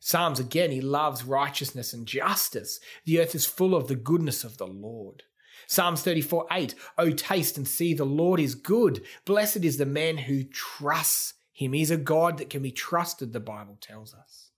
Psalms 0.00 0.40
again, 0.40 0.70
he 0.70 0.80
loves 0.80 1.24
righteousness 1.24 1.92
and 1.92 2.06
justice. 2.06 2.80
The 3.04 3.20
earth 3.20 3.34
is 3.34 3.44
full 3.44 3.74
of 3.74 3.86
the 3.86 3.94
goodness 3.94 4.44
of 4.44 4.56
the 4.56 4.66
Lord. 4.66 5.24
Psalms 5.66 6.02
34 6.02 6.46
8, 6.50 6.74
Oh, 6.98 7.10
taste 7.10 7.58
and 7.58 7.68
see 7.68 7.94
the 7.94 8.04
Lord 8.04 8.40
is 8.40 8.54
good. 8.54 9.04
Blessed 9.26 9.64
is 9.64 9.76
the 9.76 9.86
man 9.86 10.16
who 10.16 10.42
trusts 10.42 11.34
him. 11.52 11.74
He's 11.74 11.90
a 11.90 11.98
God 11.98 12.38
that 12.38 12.48
can 12.50 12.62
be 12.62 12.72
trusted, 12.72 13.32
the 13.32 13.40
Bible 13.40 13.76
tells 13.80 14.14
us. 14.14 14.50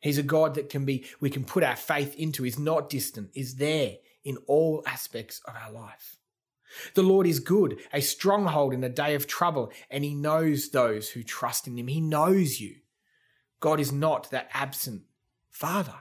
He's 0.00 0.18
a 0.18 0.22
God 0.22 0.54
that 0.54 0.70
can 0.70 0.84
be, 0.84 1.04
we 1.20 1.28
can 1.28 1.44
put 1.44 1.64
our 1.64 1.76
faith 1.76 2.14
into. 2.14 2.44
He's 2.44 2.58
not 2.58 2.88
distant, 2.88 3.30
is 3.34 3.56
there 3.56 3.96
in 4.24 4.36
all 4.46 4.84
aspects 4.86 5.40
of 5.46 5.54
our 5.60 5.72
life. 5.72 6.16
The 6.94 7.02
Lord 7.02 7.26
is 7.26 7.40
good, 7.40 7.80
a 7.92 8.00
stronghold 8.00 8.72
in 8.72 8.84
a 8.84 8.88
day 8.88 9.14
of 9.14 9.26
trouble, 9.26 9.72
and 9.90 10.04
He 10.04 10.14
knows 10.14 10.70
those 10.70 11.10
who 11.10 11.22
trust 11.24 11.66
in 11.66 11.76
Him. 11.76 11.88
He 11.88 12.00
knows 12.00 12.60
you. 12.60 12.76
God 13.60 13.80
is 13.80 13.92
not 13.92 14.30
that 14.30 14.48
absent 14.52 15.02
Father. 15.50 15.94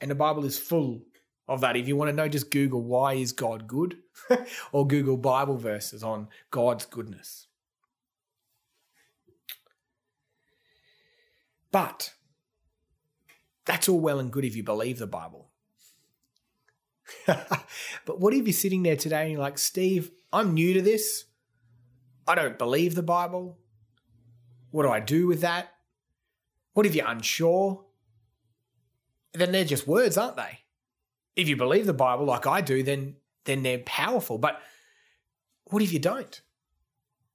And 0.00 0.10
the 0.10 0.14
Bible 0.14 0.44
is 0.44 0.58
full 0.58 1.02
of 1.46 1.60
that. 1.60 1.76
If 1.76 1.86
you 1.86 1.96
want 1.96 2.08
to 2.08 2.16
know, 2.16 2.28
just 2.28 2.50
Google 2.50 2.82
why 2.82 3.14
is 3.14 3.32
God 3.32 3.66
good 3.66 3.98
or 4.72 4.86
Google 4.86 5.16
Bible 5.16 5.58
verses 5.58 6.02
on 6.02 6.28
God's 6.50 6.86
goodness. 6.86 7.48
But 11.70 12.14
that's 13.64 13.88
all 13.88 14.00
well 14.00 14.18
and 14.18 14.32
good 14.32 14.44
if 14.44 14.56
you 14.56 14.62
believe 14.62 14.98
the 14.98 15.06
Bible. 15.06 15.50
but 17.26 18.20
what 18.20 18.32
if 18.32 18.46
you're 18.46 18.52
sitting 18.52 18.82
there 18.82 18.96
today 18.96 19.22
and 19.22 19.32
you're 19.32 19.40
like, 19.40 19.58
Steve, 19.58 20.10
I'm 20.32 20.54
new 20.54 20.74
to 20.74 20.82
this. 20.82 21.24
I 22.26 22.34
don't 22.34 22.58
believe 22.58 22.94
the 22.94 23.02
Bible. 23.02 23.58
What 24.70 24.84
do 24.84 24.90
I 24.90 25.00
do 25.00 25.26
with 25.26 25.40
that? 25.40 25.72
What 26.72 26.86
if 26.86 26.94
you're 26.94 27.08
unsure? 27.08 27.84
Then 29.32 29.52
they're 29.52 29.64
just 29.64 29.86
words, 29.86 30.16
aren't 30.16 30.36
they? 30.36 30.60
if 31.36 31.48
you 31.48 31.56
believe 31.56 31.86
the 31.86 31.94
Bible 31.94 32.26
like 32.26 32.46
I 32.46 32.60
do, 32.60 32.82
then 32.82 33.16
then 33.44 33.62
they're 33.62 33.78
powerful. 33.78 34.38
But 34.38 34.60
what 35.66 35.82
if 35.82 35.92
you 35.92 35.98
don't? 35.98 36.40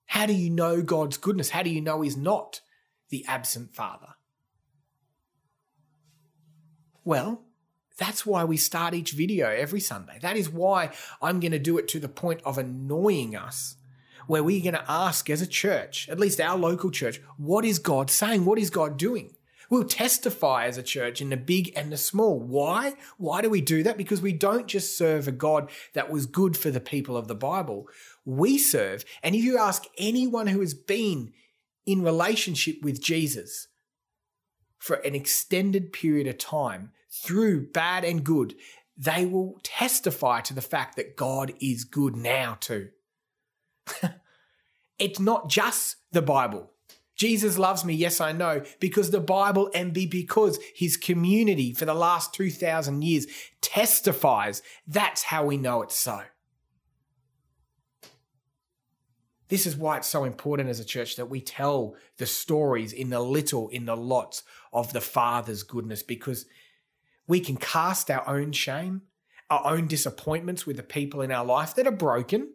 How 0.05 0.25
do 0.25 0.33
you 0.33 0.49
know 0.49 0.81
God's 0.81 1.17
goodness? 1.17 1.49
How 1.49 1.63
do 1.63 1.69
you 1.69 1.81
know 1.81 2.01
He's 2.01 2.17
not 2.17 2.61
the 3.09 3.25
absent 3.27 3.73
Father? 3.73 4.15
Well, 7.03 7.43
that's 7.97 8.25
why 8.25 8.43
we 8.43 8.57
start 8.57 8.93
each 8.93 9.11
video 9.11 9.47
every 9.47 9.79
Sunday. 9.79 10.19
That 10.21 10.37
is 10.37 10.49
why 10.49 10.91
I'm 11.21 11.39
going 11.39 11.51
to 11.51 11.59
do 11.59 11.77
it 11.77 11.87
to 11.89 11.99
the 11.99 12.09
point 12.09 12.41
of 12.43 12.57
annoying 12.57 13.35
us, 13.35 13.75
where 14.27 14.43
we're 14.43 14.63
going 14.63 14.73
to 14.73 14.91
ask 14.91 15.29
as 15.29 15.41
a 15.41 15.47
church, 15.47 16.07
at 16.09 16.19
least 16.19 16.41
our 16.41 16.57
local 16.57 16.91
church, 16.91 17.21
what 17.37 17.65
is 17.65 17.79
God 17.79 18.09
saying? 18.09 18.45
What 18.45 18.59
is 18.59 18.69
God 18.69 18.97
doing? 18.97 19.35
We'll 19.69 19.85
testify 19.85 20.65
as 20.65 20.77
a 20.77 20.83
church 20.83 21.21
in 21.21 21.29
the 21.29 21.37
big 21.37 21.73
and 21.75 21.91
the 21.91 21.97
small. 21.97 22.39
Why? 22.39 22.93
Why 23.17 23.41
do 23.41 23.49
we 23.49 23.61
do 23.61 23.81
that? 23.83 23.97
Because 23.97 24.21
we 24.21 24.31
don't 24.31 24.67
just 24.67 24.97
serve 24.97 25.27
a 25.27 25.31
God 25.31 25.69
that 25.93 26.11
was 26.11 26.25
good 26.25 26.55
for 26.55 26.69
the 26.69 26.79
people 26.79 27.17
of 27.17 27.27
the 27.27 27.35
Bible. 27.35 27.87
We 28.25 28.57
serve, 28.57 29.05
and 29.23 29.35
if 29.35 29.43
you 29.43 29.57
ask 29.57 29.85
anyone 29.97 30.47
who 30.47 30.59
has 30.59 30.73
been 30.73 31.33
in 31.85 32.03
relationship 32.03 32.83
with 32.83 33.01
Jesus 33.01 33.67
for 34.77 34.97
an 34.97 35.15
extended 35.15 35.91
period 35.93 36.27
of 36.27 36.37
time, 36.37 36.91
through 37.09 37.67
bad 37.67 38.03
and 38.03 38.23
good, 38.23 38.55
they 38.97 39.25
will 39.25 39.59
testify 39.63 40.41
to 40.41 40.53
the 40.53 40.61
fact 40.61 40.95
that 40.95 41.15
God 41.15 41.53
is 41.59 41.83
good 41.83 42.15
now 42.15 42.57
too. 42.59 42.89
it's 44.99 45.19
not 45.19 45.49
just 45.49 45.97
the 46.11 46.21
Bible. 46.21 46.71
Jesus 47.15 47.57
loves 47.57 47.85
me, 47.85 47.93
yes, 47.93 48.19
I 48.19 48.33
know, 48.33 48.61
because 48.79 49.11
the 49.11 49.21
Bible 49.21 49.71
and 49.73 49.93
because 49.93 50.59
his 50.75 50.97
community 50.97 51.73
for 51.73 51.85
the 51.85 51.93
last 51.93 52.33
2,000 52.33 53.03
years 53.03 53.25
testifies. 53.61 54.61
That's 54.85 55.23
how 55.23 55.45
we 55.45 55.57
know 55.57 55.81
it's 55.81 55.95
so. 55.95 56.21
This 59.47 59.65
is 59.65 59.77
why 59.77 59.97
it's 59.97 60.07
so 60.07 60.23
important 60.23 60.69
as 60.69 60.79
a 60.79 60.85
church 60.85 61.15
that 61.15 61.29
we 61.29 61.39
tell 61.39 61.95
the 62.17 62.25
stories 62.25 62.91
in 62.91 63.11
the 63.11 63.19
little, 63.19 63.69
in 63.69 63.85
the 63.85 63.95
lots 63.95 64.43
of 64.73 64.91
the 64.91 65.01
Father's 65.01 65.63
goodness, 65.63 66.01
because 66.03 66.45
we 67.27 67.39
can 67.39 67.55
cast 67.55 68.09
our 68.09 68.27
own 68.27 68.51
shame, 68.51 69.03
our 69.49 69.65
own 69.65 69.87
disappointments 69.87 70.65
with 70.65 70.77
the 70.77 70.83
people 70.83 71.21
in 71.21 71.31
our 71.31 71.45
life 71.45 71.75
that 71.75 71.87
are 71.87 71.91
broken. 71.91 72.49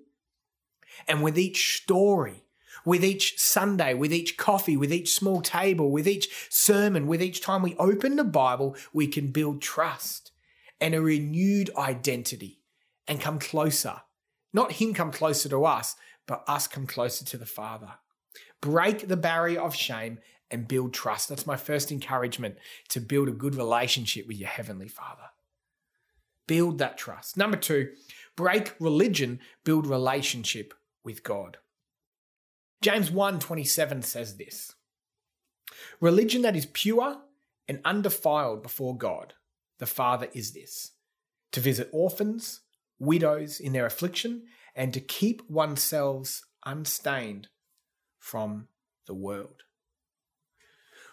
And 1.09 1.23
with 1.23 1.39
each 1.39 1.77
story, 1.83 2.45
with 2.85 3.05
each 3.05 3.39
Sunday, 3.39 3.95
with 3.95 4.13
each 4.13 4.37
coffee, 4.37 4.77
with 4.77 4.93
each 4.93 5.13
small 5.13 5.41
table, 5.41 5.91
with 5.91 6.09
each 6.09 6.29
sermon, 6.49 7.07
with 7.07 7.23
each 7.23 7.41
time 7.41 7.63
we 7.63 7.77
open 7.77 8.17
the 8.17 8.25
Bible, 8.25 8.77
we 8.93 9.07
can 9.07 9.33
build 9.33 9.61
trust 9.61 10.33
and 10.81 10.95
a 10.95 11.03
renewed 11.03 11.71
identity 11.77 12.61
and 13.07 13.21
come 13.21 13.39
closer. 13.39 14.03
Not 14.53 14.73
Him 14.73 14.95
come 14.95 15.13
closer 15.13 15.49
to 15.51 15.65
us, 15.65 15.97
but 16.27 16.45
us 16.49 16.67
come 16.67 16.87
closer 16.87 17.25
to 17.25 17.37
the 17.37 17.47
Father. 17.47 17.95
Break 18.61 19.09
the 19.09 19.17
barrier 19.17 19.61
of 19.61 19.75
shame 19.75 20.19
and 20.51 20.69
build 20.69 20.93
trust. 20.93 21.29
That's 21.29 21.47
my 21.47 21.57
first 21.57 21.93
encouragement 21.93 22.57
to 22.89 23.01
build 23.01 23.29
a 23.29 23.33
good 23.33 23.55
relationship 23.55 24.27
with 24.27 24.37
your 24.37 24.49
Heavenly 24.49 24.89
Father. 24.89 25.31
Build 26.47 26.79
that 26.79 26.99
trust. 26.99 27.37
Number 27.37 27.57
two, 27.57 27.93
break 28.37 28.75
religion, 28.81 29.39
build 29.65 29.87
relationship 29.87 30.75
with 31.05 31.23
God. 31.23 31.59
James 32.83 33.11
1:27 33.11 34.03
says 34.03 34.37
this. 34.37 34.75
Religion 36.01 36.43
that 36.43 36.57
is 36.57 36.67
pure 36.67 37.23
and 37.69 37.81
undefiled 37.85 38.63
before 38.63 38.97
God, 38.97 39.35
the 39.79 39.87
Father 39.87 40.29
is 40.33 40.53
this: 40.53 40.93
to 41.53 41.61
visit 41.61 41.89
orphans, 41.93 42.61
widows 42.99 43.61
in 43.61 43.73
their 43.73 43.87
affliction, 43.87 44.47
and 44.75 44.93
to 44.95 45.01
keep 45.01 45.49
oneself 45.49 46.43
unstained 46.65 47.49
from 48.19 48.69
the 49.07 49.15
world. 49.15 49.63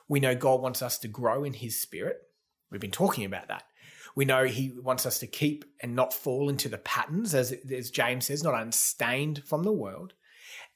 We 0.08 0.20
know 0.20 0.36
God 0.36 0.62
wants 0.62 0.82
us 0.82 0.98
to 1.00 1.08
grow 1.08 1.44
in 1.44 1.54
His 1.54 1.82
Spirit. 1.82 2.27
We've 2.70 2.82
been 2.82 2.92
talking 2.92 3.26
about 3.26 3.48
that. 3.48 3.64
We 4.16 4.26
know 4.26 4.46
He 4.46 4.72
wants 4.72 5.06
us 5.06 5.20
to 5.20 5.28
keep 5.28 5.66
and 5.80 5.96
not 5.96 6.14
fall 6.14 6.50
into 6.50 6.70
the 6.70 6.78
patterns, 6.78 7.34
as, 7.34 7.54
as 7.72 7.92
James 7.92 8.26
says, 8.26 8.44
not 8.44 8.60
unstained 8.60 9.44
from 9.46 9.64
the 9.64 9.72
world. 9.72 10.14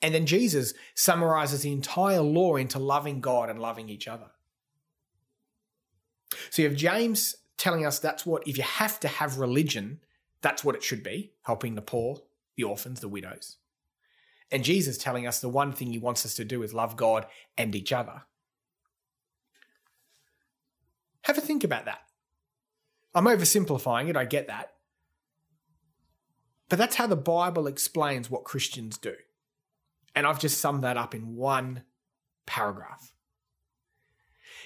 And 0.01 0.13
then 0.13 0.25
Jesus 0.25 0.73
summarizes 0.95 1.61
the 1.61 1.71
entire 1.71 2.21
law 2.21 2.55
into 2.55 2.79
loving 2.79 3.21
God 3.21 3.49
and 3.49 3.59
loving 3.59 3.89
each 3.89 4.07
other. 4.07 4.27
So 6.49 6.61
you 6.61 6.69
have 6.69 6.77
James 6.77 7.35
telling 7.57 7.85
us 7.85 7.99
that's 7.99 8.25
what, 8.25 8.47
if 8.47 8.57
you 8.57 8.63
have 8.63 8.99
to 9.01 9.07
have 9.07 9.37
religion, 9.37 9.99
that's 10.41 10.63
what 10.63 10.75
it 10.75 10.83
should 10.83 11.03
be 11.03 11.33
helping 11.43 11.75
the 11.75 11.81
poor, 11.81 12.21
the 12.55 12.63
orphans, 12.63 13.01
the 13.01 13.07
widows. 13.07 13.57
And 14.51 14.63
Jesus 14.63 14.97
telling 14.97 15.27
us 15.27 15.39
the 15.39 15.49
one 15.49 15.71
thing 15.71 15.91
he 15.91 15.99
wants 15.99 16.25
us 16.25 16.35
to 16.35 16.45
do 16.45 16.63
is 16.63 16.73
love 16.73 16.97
God 16.97 17.25
and 17.57 17.75
each 17.75 17.93
other. 17.93 18.23
Have 21.23 21.37
a 21.37 21.41
think 21.41 21.63
about 21.63 21.85
that. 21.85 22.01
I'm 23.13 23.25
oversimplifying 23.25 24.09
it, 24.09 24.17
I 24.17 24.25
get 24.25 24.47
that. 24.47 24.73
But 26.69 26.79
that's 26.79 26.95
how 26.95 27.07
the 27.07 27.17
Bible 27.17 27.67
explains 27.67 28.29
what 28.29 28.45
Christians 28.45 28.97
do. 28.97 29.15
And 30.15 30.25
I've 30.25 30.39
just 30.39 30.59
summed 30.59 30.83
that 30.83 30.97
up 30.97 31.13
in 31.13 31.35
one 31.35 31.83
paragraph. 32.45 33.11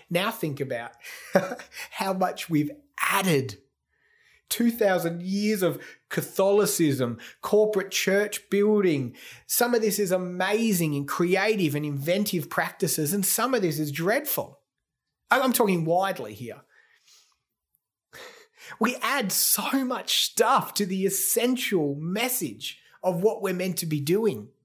Now 0.09 0.29
think 0.31 0.59
about 0.59 0.91
how 1.91 2.13
much 2.13 2.49
we've 2.49 2.71
added 2.99 3.57
2,000 4.49 5.23
years 5.23 5.63
of 5.63 5.81
Catholicism, 6.09 7.17
corporate 7.41 7.91
church 7.91 8.49
building. 8.49 9.15
Some 9.47 9.73
of 9.73 9.81
this 9.81 9.97
is 9.97 10.11
amazing 10.11 10.95
and 10.95 11.07
creative 11.07 11.73
and 11.73 11.85
inventive 11.85 12.49
practices, 12.49 13.13
and 13.13 13.25
some 13.25 13.53
of 13.53 13.61
this 13.61 13.79
is 13.79 13.91
dreadful. 13.91 14.59
I'm 15.31 15.53
talking 15.53 15.85
widely 15.85 16.33
here. 16.33 16.61
We 18.79 18.95
add 19.01 19.31
so 19.31 19.85
much 19.85 20.25
stuff 20.25 20.73
to 20.75 20.85
the 20.85 21.05
essential 21.05 21.95
message 21.95 22.79
of 23.03 23.21
what 23.21 23.41
we're 23.41 23.53
meant 23.53 23.77
to 23.77 23.85
be 23.85 24.01
doing. 24.01 24.49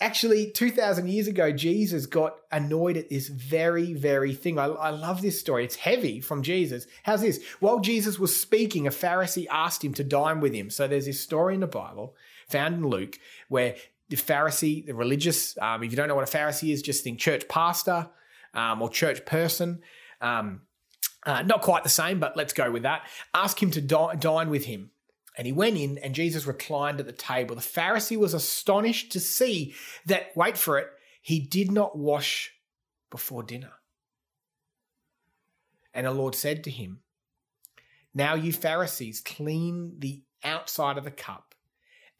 Actually, 0.00 0.50
2,000 0.50 1.08
years 1.08 1.26
ago, 1.26 1.50
Jesus 1.52 2.04
got 2.06 2.36
annoyed 2.52 2.98
at 2.98 3.08
this 3.08 3.28
very, 3.28 3.94
very 3.94 4.34
thing. 4.34 4.58
I, 4.58 4.66
I, 4.66 4.90
love 4.90 5.22
this 5.22 5.40
story. 5.40 5.64
It's 5.64 5.76
heavy 5.76 6.20
from 6.20 6.42
Jesus. 6.42 6.86
How's 7.02 7.22
this? 7.22 7.42
While 7.60 7.80
Jesus 7.80 8.18
was 8.18 8.38
speaking, 8.38 8.86
a 8.86 8.90
Pharisee 8.90 9.46
asked 9.50 9.82
him 9.82 9.94
to 9.94 10.04
dine 10.04 10.40
with 10.40 10.52
him. 10.52 10.68
So 10.68 10.86
there's 10.86 11.06
this 11.06 11.22
story 11.22 11.54
in 11.54 11.60
the 11.60 11.66
Bible 11.66 12.14
found 12.46 12.74
in 12.74 12.86
Luke 12.86 13.18
where 13.48 13.76
the 14.08 14.16
Pharisee, 14.16 14.86
the 14.86 14.94
religious, 14.94 15.56
um, 15.58 15.82
if 15.82 15.90
you 15.90 15.96
don't 15.96 16.08
know 16.08 16.14
what 16.14 16.32
a 16.32 16.36
Pharisee 16.36 16.72
is, 16.72 16.82
just 16.82 17.02
think 17.02 17.18
church 17.18 17.48
pastor 17.48 18.08
um, 18.54 18.80
or 18.80 18.88
church 18.88 19.24
person. 19.24 19.80
Um, 20.20 20.62
uh, 21.24 21.42
not 21.42 21.62
quite 21.62 21.82
the 21.82 21.88
same, 21.88 22.20
but 22.20 22.36
let's 22.36 22.52
go 22.52 22.70
with 22.70 22.84
that. 22.84 23.08
Ask 23.34 23.60
him 23.60 23.70
to 23.72 23.80
di- 23.80 24.14
dine 24.16 24.48
with 24.48 24.64
him. 24.64 24.90
And 25.36 25.46
he 25.46 25.52
went 25.52 25.76
in, 25.76 25.98
and 25.98 26.14
Jesus 26.14 26.46
reclined 26.46 26.98
at 26.98 27.06
the 27.06 27.12
table. 27.12 27.56
The 27.56 27.62
Pharisee 27.62 28.16
was 28.16 28.32
astonished 28.32 29.12
to 29.12 29.20
see 29.20 29.74
that, 30.06 30.28
wait 30.34 30.56
for 30.56 30.78
it, 30.78 30.88
he 31.20 31.40
did 31.40 31.70
not 31.70 31.98
wash 31.98 32.52
before 33.10 33.42
dinner. 33.42 33.72
And 35.92 36.06
the 36.06 36.12
Lord 36.12 36.34
said 36.34 36.64
to 36.64 36.70
him, 36.70 37.00
Now 38.14 38.34
you 38.34 38.52
Pharisees 38.52 39.20
clean 39.20 39.96
the 39.98 40.22
outside 40.44 40.96
of 40.96 41.04
the 41.04 41.10
cup 41.10 41.45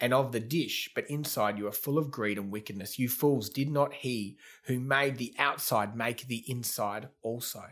and 0.01 0.13
of 0.13 0.33
the 0.33 0.41
dish, 0.41 0.91
but 0.95 1.09
inside 1.09 1.59
you 1.59 1.67
are 1.67 1.73
full 1.73 1.99
of 1.99 2.11
greed 2.11 2.39
and 2.39 2.51
wickedness. 2.51 2.99
You 2.99 3.09
fools, 3.09 3.49
did 3.49 3.71
not 3.71 3.95
he 3.95 4.37
who 4.65 4.79
made 4.79 5.17
the 5.17 5.35
outside 5.39 5.97
make 5.97 6.27
the 6.27 6.45
inside 6.49 7.09
also? 7.23 7.65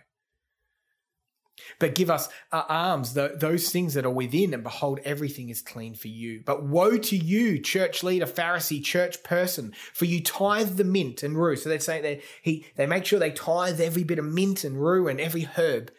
But 1.78 1.95
give 1.95 2.10
us 2.10 2.28
uh, 2.50 2.63
our 2.69 2.91
alms, 2.91 3.15
the, 3.15 3.37
those 3.39 3.71
things 3.71 3.95
that 3.95 4.04
are 4.04 4.10
within, 4.10 4.52
and 4.52 4.63
behold, 4.63 5.00
everything 5.04 5.50
is 5.50 5.63
clean 5.63 5.95
for 5.95 6.08
you. 6.08 6.43
But 6.45 6.65
woe 6.65 6.99
to 6.99 7.17
you, 7.17 7.60
church 7.60 8.02
leader, 8.02 8.26
Pharisee, 8.26 8.82
church 8.82 9.23
person, 9.23 9.73
for 9.93 10.04
you 10.04 10.21
tithe 10.21 10.76
the 10.76 10.84
mint 10.84 11.23
and 11.23 11.37
rue. 11.37 11.56
So 11.56 11.69
they 11.69 11.78
say 11.78 12.00
they 12.00 12.23
he 12.43 12.67
they 12.76 12.87
make 12.87 13.04
sure 13.04 13.19
they 13.19 13.30
tithe 13.30 13.80
every 13.80 14.02
bit 14.02 14.19
of 14.19 14.25
mint 14.25 14.65
and 14.65 14.80
rue 14.80 15.06
and 15.06 15.21
every 15.21 15.43
herb, 15.43 15.93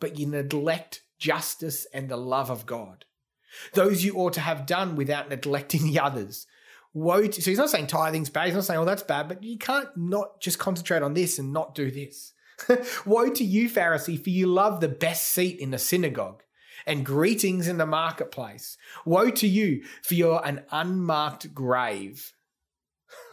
but 0.00 0.18
you 0.18 0.26
neglect 0.26 1.02
justice 1.18 1.86
and 1.92 2.08
the 2.08 2.16
love 2.16 2.50
of 2.50 2.66
God. 2.66 3.04
Those 3.74 4.04
you 4.04 4.14
ought 4.14 4.32
to 4.34 4.40
have 4.40 4.66
done 4.66 4.96
without 4.96 5.28
neglecting 5.28 5.84
the 5.84 6.00
others. 6.00 6.46
Woe 6.94 7.26
to, 7.26 7.42
so 7.42 7.50
he's 7.50 7.58
not 7.58 7.70
saying 7.70 7.86
tithing's 7.86 8.30
bad. 8.30 8.46
He's 8.46 8.54
not 8.54 8.64
saying, 8.64 8.80
oh, 8.80 8.84
that's 8.84 9.02
bad, 9.02 9.28
but 9.28 9.42
you 9.42 9.56
can't 9.56 9.88
not 9.96 10.40
just 10.40 10.58
concentrate 10.58 11.02
on 11.02 11.14
this 11.14 11.38
and 11.38 11.52
not 11.52 11.74
do 11.74 11.90
this. 11.90 12.34
Woe 13.06 13.30
to 13.30 13.44
you, 13.44 13.70
Pharisee, 13.70 14.22
for 14.22 14.30
you 14.30 14.46
love 14.46 14.80
the 14.80 14.88
best 14.88 15.28
seat 15.28 15.58
in 15.58 15.70
the 15.70 15.78
synagogue 15.78 16.42
and 16.86 17.06
greetings 17.06 17.66
in 17.66 17.78
the 17.78 17.86
marketplace. 17.86 18.76
Woe 19.04 19.30
to 19.30 19.48
you, 19.48 19.84
for 20.02 20.14
you're 20.14 20.44
an 20.44 20.64
unmarked 20.70 21.54
grave. 21.54 22.32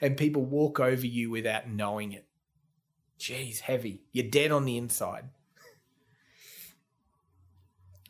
and 0.00 0.16
people 0.16 0.44
walk 0.44 0.78
over 0.78 1.06
you 1.06 1.30
without 1.30 1.68
knowing 1.68 2.12
it. 2.12 2.26
Jeez, 3.18 3.60
heavy. 3.60 4.02
You're 4.12 4.28
dead 4.28 4.52
on 4.52 4.64
the 4.64 4.76
inside. 4.76 5.30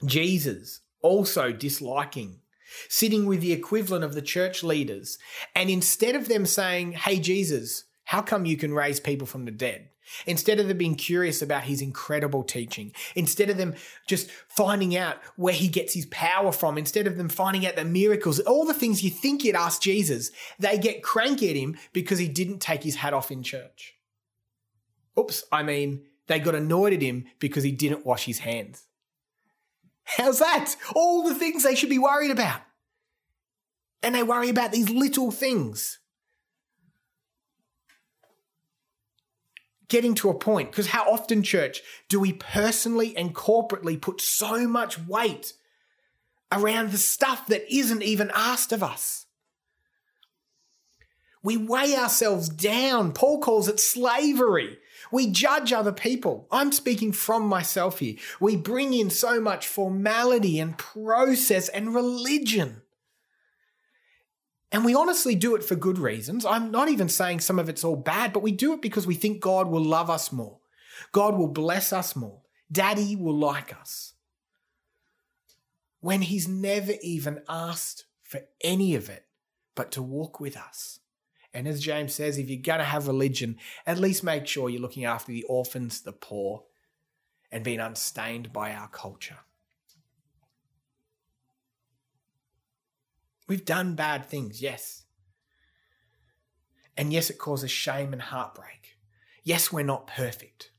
Jesus 0.04 0.80
also 1.04 1.52
disliking 1.52 2.40
sitting 2.88 3.26
with 3.26 3.40
the 3.40 3.52
equivalent 3.52 4.04
of 4.04 4.14
the 4.14 4.22
church 4.22 4.62
leaders. 4.62 5.18
And 5.54 5.70
instead 5.70 6.16
of 6.16 6.28
them 6.28 6.46
saying, 6.46 6.92
Hey, 6.92 7.18
Jesus, 7.18 7.84
how 8.04 8.22
come 8.22 8.46
you 8.46 8.56
can 8.56 8.74
raise 8.74 9.00
people 9.00 9.26
from 9.26 9.44
the 9.44 9.50
dead? 9.50 9.90
Instead 10.26 10.60
of 10.60 10.68
them 10.68 10.76
being 10.76 10.94
curious 10.94 11.40
about 11.40 11.64
his 11.64 11.80
incredible 11.80 12.44
teaching, 12.44 12.92
instead 13.14 13.48
of 13.48 13.56
them 13.56 13.74
just 14.06 14.30
finding 14.48 14.94
out 14.94 15.16
where 15.36 15.54
he 15.54 15.66
gets 15.66 15.94
his 15.94 16.04
power 16.06 16.52
from, 16.52 16.76
instead 16.76 17.06
of 17.06 17.16
them 17.16 17.30
finding 17.30 17.66
out 17.66 17.74
the 17.74 17.84
miracles, 17.86 18.38
all 18.40 18.66
the 18.66 18.74
things 18.74 19.02
you 19.02 19.10
think 19.10 19.42
you'd 19.42 19.56
ask 19.56 19.80
Jesus, 19.80 20.30
they 20.58 20.76
get 20.76 21.02
cranky 21.02 21.48
at 21.48 21.56
him 21.56 21.78
because 21.94 22.18
he 22.18 22.28
didn't 22.28 22.58
take 22.58 22.82
his 22.82 22.96
hat 22.96 23.14
off 23.14 23.30
in 23.30 23.42
church. 23.42 23.94
Oops, 25.18 25.42
I 25.50 25.62
mean, 25.62 26.02
they 26.26 26.38
got 26.38 26.54
annoyed 26.54 26.92
at 26.92 27.00
him 27.00 27.24
because 27.38 27.64
he 27.64 27.72
didn't 27.72 28.04
wash 28.04 28.26
his 28.26 28.40
hands. 28.40 28.84
How's 30.04 30.38
that? 30.38 30.76
All 30.94 31.22
the 31.22 31.34
things 31.34 31.62
they 31.62 31.74
should 31.74 31.88
be 31.88 31.98
worried 31.98 32.30
about. 32.30 32.60
And 34.02 34.14
they 34.14 34.22
worry 34.22 34.50
about 34.50 34.72
these 34.72 34.90
little 34.90 35.30
things. 35.30 35.98
getting 39.94 40.14
to 40.16 40.28
a 40.28 40.34
point 40.34 40.72
because 40.72 40.88
how 40.88 41.04
often, 41.04 41.42
church, 41.42 41.80
do 42.08 42.18
we 42.18 42.32
personally 42.32 43.16
and 43.16 43.32
corporately 43.32 44.00
put 44.00 44.20
so 44.20 44.66
much 44.66 44.98
weight 44.98 45.52
around 46.50 46.90
the 46.90 46.98
stuff 46.98 47.46
that 47.46 47.72
isn't 47.72 48.02
even 48.02 48.30
asked 48.34 48.72
of 48.72 48.82
us? 48.82 49.26
We 51.44 51.56
weigh 51.56 51.94
ourselves 51.94 52.48
down. 52.48 53.12
Paul 53.12 53.38
calls 53.38 53.68
it 53.68 53.78
slavery. 53.78 54.78
We 55.14 55.28
judge 55.28 55.72
other 55.72 55.92
people. 55.92 56.48
I'm 56.50 56.72
speaking 56.72 57.12
from 57.12 57.46
myself 57.46 58.00
here. 58.00 58.16
We 58.40 58.56
bring 58.56 58.92
in 58.92 59.10
so 59.10 59.40
much 59.40 59.64
formality 59.64 60.58
and 60.58 60.76
process 60.76 61.68
and 61.68 61.94
religion. 61.94 62.82
And 64.72 64.84
we 64.84 64.92
honestly 64.92 65.36
do 65.36 65.54
it 65.54 65.62
for 65.62 65.76
good 65.76 65.98
reasons. 65.98 66.44
I'm 66.44 66.72
not 66.72 66.88
even 66.88 67.08
saying 67.08 67.40
some 67.40 67.60
of 67.60 67.68
it's 67.68 67.84
all 67.84 67.94
bad, 67.94 68.32
but 68.32 68.42
we 68.42 68.50
do 68.50 68.72
it 68.72 68.82
because 68.82 69.06
we 69.06 69.14
think 69.14 69.40
God 69.40 69.68
will 69.68 69.84
love 69.84 70.10
us 70.10 70.32
more. 70.32 70.58
God 71.12 71.36
will 71.36 71.46
bless 71.46 71.92
us 71.92 72.16
more. 72.16 72.42
Daddy 72.72 73.14
will 73.14 73.38
like 73.38 73.72
us. 73.72 74.14
When 76.00 76.22
He's 76.22 76.48
never 76.48 76.94
even 77.02 77.40
asked 77.48 78.06
for 78.24 78.40
any 78.64 78.96
of 78.96 79.08
it, 79.08 79.26
but 79.76 79.92
to 79.92 80.02
walk 80.02 80.40
with 80.40 80.56
us. 80.56 80.98
And 81.54 81.68
as 81.68 81.80
James 81.80 82.12
says, 82.12 82.36
if 82.36 82.50
you're 82.50 82.60
going 82.60 82.80
to 82.80 82.84
have 82.84 83.06
religion, 83.06 83.56
at 83.86 83.98
least 83.98 84.24
make 84.24 84.46
sure 84.46 84.68
you're 84.68 84.82
looking 84.82 85.04
after 85.04 85.30
the 85.30 85.44
orphans, 85.44 86.00
the 86.00 86.12
poor, 86.12 86.64
and 87.52 87.62
being 87.62 87.78
unstained 87.78 88.52
by 88.52 88.74
our 88.74 88.88
culture. 88.88 89.38
We've 93.46 93.64
done 93.64 93.94
bad 93.94 94.26
things, 94.26 94.60
yes. 94.60 95.04
And 96.96 97.12
yes, 97.12 97.30
it 97.30 97.38
causes 97.38 97.70
shame 97.70 98.12
and 98.12 98.22
heartbreak. 98.22 98.96
Yes, 99.44 99.72
we're 99.72 99.84
not 99.84 100.08
perfect. 100.08 100.70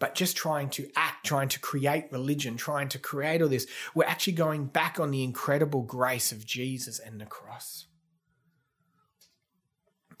But 0.00 0.14
just 0.14 0.36
trying 0.36 0.70
to 0.70 0.88
act, 0.96 1.26
trying 1.26 1.48
to 1.50 1.60
create 1.60 2.10
religion, 2.10 2.56
trying 2.56 2.88
to 2.90 2.98
create 2.98 3.42
all 3.42 3.48
this, 3.48 3.66
we're 3.94 4.04
actually 4.04 4.32
going 4.34 4.66
back 4.66 4.98
on 4.98 5.10
the 5.10 5.22
incredible 5.22 5.82
grace 5.82 6.32
of 6.32 6.46
Jesus 6.46 6.98
and 6.98 7.20
the 7.20 7.26
cross. 7.26 7.86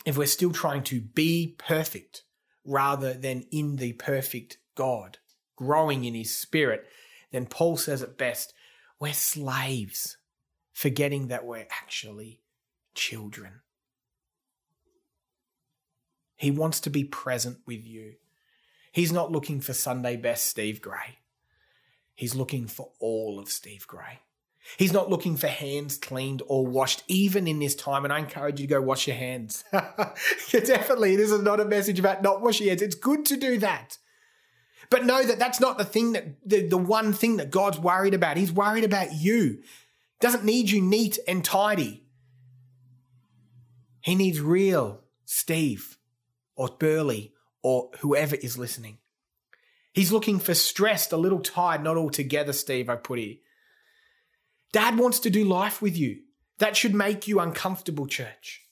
If 0.08 0.16
we're 0.16 0.26
still 0.26 0.52
trying 0.52 0.84
to 0.84 1.02
be 1.02 1.54
perfect 1.58 2.22
rather 2.64 3.12
than 3.12 3.44
in 3.52 3.76
the 3.76 3.92
perfect 3.92 4.56
God, 4.74 5.18
growing 5.54 6.06
in 6.06 6.14
his 6.14 6.34
spirit, 6.34 6.86
then 7.30 7.44
Paul 7.44 7.76
says 7.76 8.00
it 8.00 8.16
best 8.16 8.54
We're 8.98 9.12
slaves, 9.12 10.16
forgetting 10.72 11.28
that 11.28 11.44
we're 11.44 11.66
actually 11.82 12.40
children. 12.94 13.60
He 16.36 16.50
wants 16.50 16.80
to 16.80 16.90
be 16.90 17.04
present 17.04 17.58
with 17.66 17.84
you. 17.84 18.14
He's 18.92 19.12
not 19.12 19.30
looking 19.30 19.60
for 19.60 19.74
Sunday 19.74 20.16
best 20.16 20.46
Steve 20.46 20.80
Gray. 20.80 21.18
He's 22.14 22.34
looking 22.34 22.66
for 22.66 22.92
all 22.98 23.38
of 23.38 23.50
Steve 23.50 23.86
Gray. 23.86 24.20
He's 24.76 24.92
not 24.92 25.08
looking 25.08 25.36
for 25.36 25.46
hands 25.46 25.96
cleaned 25.96 26.42
or 26.46 26.66
washed, 26.66 27.02
even 27.08 27.48
in 27.48 27.58
this 27.58 27.74
time. 27.74 28.04
And 28.04 28.12
I 28.12 28.18
encourage 28.18 28.60
you 28.60 28.66
to 28.66 28.74
go 28.74 28.82
wash 28.82 29.06
your 29.06 29.16
hands. 29.16 29.64
Definitely, 29.72 31.16
this 31.16 31.30
is 31.30 31.42
not 31.42 31.60
a 31.60 31.64
message 31.64 31.98
about 31.98 32.22
not 32.22 32.42
washing 32.42 32.66
your 32.66 32.72
hands. 32.72 32.82
It's 32.82 32.94
good 32.94 33.24
to 33.26 33.36
do 33.36 33.58
that. 33.58 33.98
But 34.90 35.04
know 35.04 35.22
that 35.22 35.38
that's 35.38 35.60
not 35.60 35.78
the 35.78 35.84
thing 35.84 36.12
that 36.12 36.36
the, 36.44 36.66
the 36.66 36.78
one 36.78 37.12
thing 37.12 37.36
that 37.36 37.50
God's 37.50 37.78
worried 37.78 38.14
about. 38.14 38.36
He's 38.36 38.52
worried 38.52 38.84
about 38.84 39.14
you. 39.14 39.62
Doesn't 40.20 40.44
need 40.44 40.70
you 40.70 40.82
neat 40.82 41.18
and 41.26 41.44
tidy. 41.44 42.04
He 44.00 44.14
needs 44.14 44.40
real 44.40 45.02
Steve 45.24 45.98
or 46.56 46.68
Burleigh 46.78 47.28
or 47.62 47.90
whoever 48.00 48.36
is 48.36 48.56
listening. 48.56 48.98
He's 49.92 50.12
looking 50.12 50.38
for 50.38 50.54
stressed, 50.54 51.12
a 51.12 51.16
little 51.16 51.40
tired, 51.40 51.82
not 51.82 51.96
all 51.96 52.10
together, 52.10 52.52
Steve, 52.52 52.88
I 52.88 52.96
put 52.96 53.18
here. 53.18 53.36
Dad 54.72 54.98
wants 54.98 55.20
to 55.20 55.30
do 55.30 55.44
life 55.44 55.80
with 55.80 55.96
you. 55.96 56.20
That 56.58 56.76
should 56.76 56.94
make 56.94 57.28
you 57.28 57.40
uncomfortable, 57.40 58.06
church. 58.06 58.64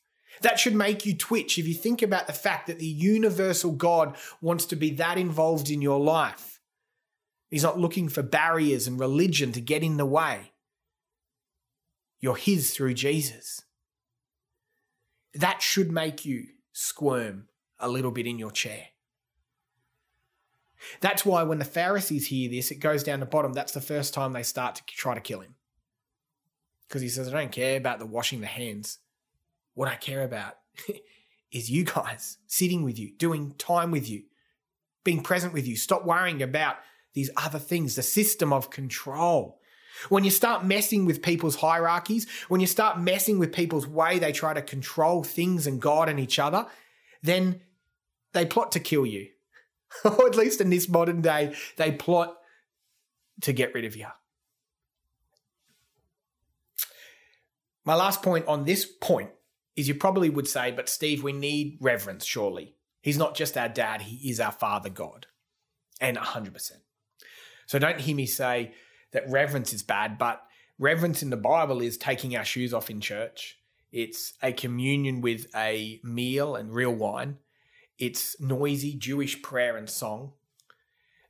That 0.43 0.59
should 0.59 0.75
make 0.75 1.07
you 1.07 1.17
twitch 1.17 1.59
if 1.59 1.67
you 1.67 1.75
think 1.75 2.03
about 2.03 2.27
the 2.27 2.33
fact 2.33 2.67
that 2.67 2.79
the 2.79 2.87
universal 2.87 3.73
God 3.73 4.17
wants 4.41 4.67
to 4.67 4.77
be 4.77 4.91
that 4.91 5.17
involved 5.17 5.71
in 5.71 5.81
your 5.81 6.01
life. 6.01 6.61
He's 7.49 7.63
not 7.63 7.79
looking 7.79 8.09
for 8.09 8.23
barriers 8.23 8.87
and 8.87 8.99
religion 8.99 9.53
to 9.53 9.61
get 9.61 9.83
in 9.83 9.97
the 9.97 10.07
way. 10.07 10.53
You're 12.21 12.37
His 12.37 12.75
through 12.75 12.95
Jesus. 12.95 13.63
That 15.33 15.63
should 15.63 15.91
make 15.91 16.25
you 16.25 16.47
squirm 16.73 17.49
a 17.79 17.89
little 17.89 18.11
bit 18.11 18.27
in 18.27 18.39
your 18.39 18.51
chair. 18.51 18.89
That's 21.01 21.25
why 21.25 21.43
when 21.43 21.59
the 21.59 21.65
Pharisees 21.65 22.27
hear 22.27 22.51
this, 22.51 22.71
it 22.71 22.77
goes 22.77 23.03
down 23.03 23.21
the 23.21 23.27
bottom. 23.27 23.53
That's 23.53 23.73
the 23.73 23.81
first 23.81 24.13
time 24.13 24.33
they 24.33 24.43
start 24.43 24.77
to 24.77 24.85
try 24.87 25.15
to 25.15 25.21
kill 25.21 25.41
him. 25.41 25.55
Because 26.89 27.03
he 27.03 27.09
says, 27.09 27.29
I 27.29 27.41
don't 27.41 27.53
care 27.53 27.77
about 27.77 27.99
the 27.99 28.07
washing 28.07 28.41
the 28.41 28.47
hands. 28.47 28.99
What 29.75 29.89
I 29.89 29.97
care 29.97 30.23
about 30.23 30.55
is 31.53 31.71
you 31.71 31.85
guys 31.85 32.39
sitting 32.47 32.83
with 32.83 32.99
you, 32.99 33.13
doing 33.17 33.55
time 33.59 33.91
with 33.91 34.09
you, 34.09 34.25
being 35.05 35.23
present 35.23 35.53
with 35.53 35.67
you. 35.67 35.77
Stop 35.77 36.05
worrying 36.05 36.43
about 36.43 36.77
these 37.15 37.31
other 37.37 37.59
things, 37.59 37.97
the 37.97 38.03
system 38.03 38.53
of 38.53 38.71
control. 38.71 39.61
When 40.11 40.25
you 40.25 40.31
start 40.31 40.65
messing 40.65 41.07
with 41.07 41.23
people's 41.23 41.57
hierarchies, 41.57 42.27
when 42.49 42.61
you 42.61 42.67
start 42.67 43.01
messing 43.01 43.39
with 43.39 43.53
people's 43.53 43.87
way 43.87 44.19
they 44.19 44.33
try 44.33 44.53
to 44.53 44.63
control 44.63 45.23
things 45.23 45.67
and 45.67 45.81
God 45.81 46.09
and 46.09 46.21
each 46.21 46.39
other, 46.39 46.67
then 47.23 47.63
they 48.33 48.45
plot 48.45 48.73
to 48.73 48.81
kill 48.81 49.07
you. 49.07 49.29
or 50.05 50.27
at 50.27 50.37
least 50.37 50.61
in 50.61 50.71
this 50.71 50.89
modern 50.89 51.23
day, 51.23 51.55
they 51.77 51.93
plot 51.93 52.37
to 53.43 53.53
get 53.53 53.75
rid 53.75 53.85
of 53.85 53.97
you. 53.97 54.07
My 57.87 57.95
last 57.95 58.21
point 58.21 58.47
on 58.49 58.65
this 58.65 58.85
point 58.85 59.31
is 59.77 59.87
you 59.87 59.95
probably 59.95 60.29
would 60.29 60.49
say, 60.49 60.73
but 60.73 60.89
Steve, 60.89 61.23
we 61.23 61.33
need 61.33 61.79
reverence, 61.81 62.25
surely. 62.25 62.75
He's 63.01 63.17
not 63.17 63.37
just 63.37 63.57
our 63.57 63.69
dad, 63.69 64.03
he 64.03 64.29
is 64.29 64.41
our 64.41 64.51
father 64.51 64.91
God. 64.91 65.27
And 66.01 66.19
100%. 66.19 66.73
So 67.67 67.79
don't 67.79 68.01
hear 68.01 68.17
me 68.17 68.27
say 68.27 68.73
that 69.13 69.31
reverence 69.31 69.73
is 69.73 69.85
bad, 69.85 70.19
but 70.19 70.43
reverence 70.79 71.23
in 71.23 71.31
the 71.31 71.37
Bible 71.37 71.81
is 71.81 71.97
taking 71.97 72.37
our 72.37 72.45
shoes 72.45 72.75
off 72.75 72.91
in 72.91 73.01
church. 73.01 73.59
It's 73.93 74.35
a 74.43 74.53
communion 74.53 75.21
with 75.21 75.47
a 75.55 76.01
meal 76.03 76.57
and 76.57 76.75
real 76.75 76.93
wine. 76.93 77.39
It's 77.99 78.39
noisy 78.41 78.95
Jewish 78.95 79.41
prayer 79.43 79.77
and 79.77 79.89
song. 79.89 80.33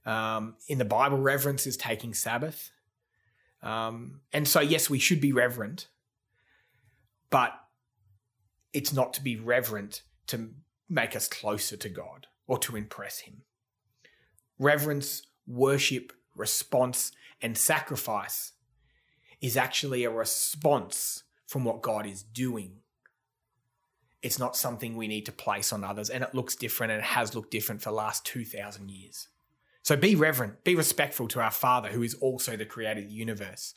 Um, 0.07 0.57
in 0.69 0.79
the 0.79 0.85
Bible, 0.85 1.19
reverence 1.19 1.67
is 1.67 1.77
taking 1.77 2.15
Sabbath. 2.15 2.71
Um, 3.63 4.21
and 4.33 4.49
so, 4.49 4.61
yes, 4.61 4.89
we 4.89 4.99
should 4.99 5.21
be 5.21 5.33
reverent, 5.33 5.89
but 7.31 7.53
it's 8.73 8.93
not 8.93 9.15
to 9.15 9.23
be 9.23 9.37
reverent 9.37 10.03
to 10.29 10.51
make 10.89 11.17
us 11.17 11.29
closer 11.29 11.77
to 11.77 11.89
God 11.89 12.27
or 12.47 12.59
to 12.59 12.77
impress 12.77 13.21
Him. 13.21 13.43
Reverence, 14.59 15.23
worship, 15.47 16.13
response, 16.35 17.13
and 17.43 17.57
sacrifice 17.57 18.53
is 19.41 19.57
actually 19.57 20.05
a 20.05 20.11
response 20.11 21.25
from 21.47 21.65
what 21.65 21.83
God 21.83 22.07
is 22.07 22.23
doing 22.23 22.79
it's 24.27 24.41
not 24.41 24.57
something 24.57 24.97
we 24.97 25.07
need 25.07 25.25
to 25.27 25.33
place 25.33 25.73
on 25.73 25.85
others. 25.85 26.11
And 26.11 26.25
it 26.25 26.35
looks 26.35 26.57
different 26.57 26.93
and 26.93 27.01
it 27.01 27.07
has 27.07 27.37
looked 27.37 27.53
different 27.53 27.81
for 27.81 27.91
the 27.91 27.97
last 27.97 28.25
2,000 28.27 28.91
years. 28.91 29.29
So 29.83 29.95
be 29.95 30.17
reverent, 30.17 30.65
be 30.65 30.75
respectful 30.75 31.29
to 31.29 31.41
our 31.41 31.53
Father, 31.53 31.91
who 31.91 32.03
is 32.03 32.15
also 32.15 32.57
the 32.57 32.65
creator 32.65 33.01
of 33.01 33.07
the 33.07 33.15
universe. 33.15 33.73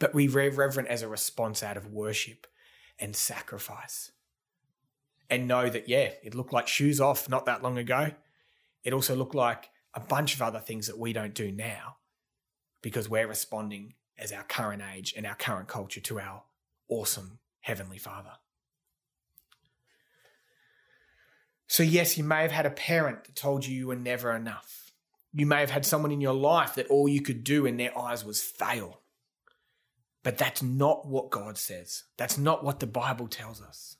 But 0.00 0.12
we 0.12 0.26
reverent 0.26 0.88
as 0.88 1.02
a 1.02 1.08
response 1.08 1.62
out 1.62 1.76
of 1.76 1.86
worship 1.86 2.48
and 2.98 3.14
sacrifice. 3.14 4.12
And 5.28 5.48
know 5.48 5.68
that, 5.68 5.88
yeah, 5.88 6.10
it 6.22 6.34
looked 6.34 6.52
like 6.52 6.68
shoes 6.68 7.00
off 7.00 7.28
not 7.28 7.46
that 7.46 7.62
long 7.62 7.78
ago. 7.78 8.12
It 8.84 8.92
also 8.92 9.16
looked 9.16 9.34
like 9.34 9.68
a 9.94 10.00
bunch 10.00 10.34
of 10.34 10.42
other 10.42 10.60
things 10.60 10.86
that 10.86 10.98
we 10.98 11.12
don't 11.12 11.34
do 11.34 11.50
now 11.50 11.96
because 12.82 13.08
we're 13.08 13.26
responding 13.26 13.94
as 14.18 14.32
our 14.32 14.44
current 14.44 14.82
age 14.94 15.14
and 15.16 15.26
our 15.26 15.34
current 15.34 15.68
culture 15.68 16.00
to 16.00 16.20
our 16.20 16.44
awesome 16.88 17.38
Heavenly 17.60 17.98
Father. 17.98 18.30
So, 21.66 21.82
yes, 21.82 22.16
you 22.16 22.22
may 22.22 22.42
have 22.42 22.52
had 22.52 22.66
a 22.66 22.70
parent 22.70 23.24
that 23.24 23.34
told 23.34 23.66
you 23.66 23.76
you 23.76 23.88
were 23.88 23.96
never 23.96 24.32
enough. 24.32 24.92
You 25.32 25.46
may 25.46 25.60
have 25.60 25.70
had 25.70 25.84
someone 25.84 26.12
in 26.12 26.20
your 26.20 26.34
life 26.34 26.76
that 26.76 26.86
all 26.86 27.08
you 27.08 27.20
could 27.20 27.42
do 27.42 27.66
in 27.66 27.76
their 27.76 27.96
eyes 27.98 28.24
was 28.24 28.40
fail. 28.40 29.00
But 30.26 30.38
that's 30.38 30.60
not 30.60 31.06
what 31.06 31.30
God 31.30 31.56
says. 31.56 32.02
That's 32.16 32.36
not 32.36 32.64
what 32.64 32.80
the 32.80 32.86
Bible 32.88 33.28
tells 33.28 33.62
us. 33.62 33.96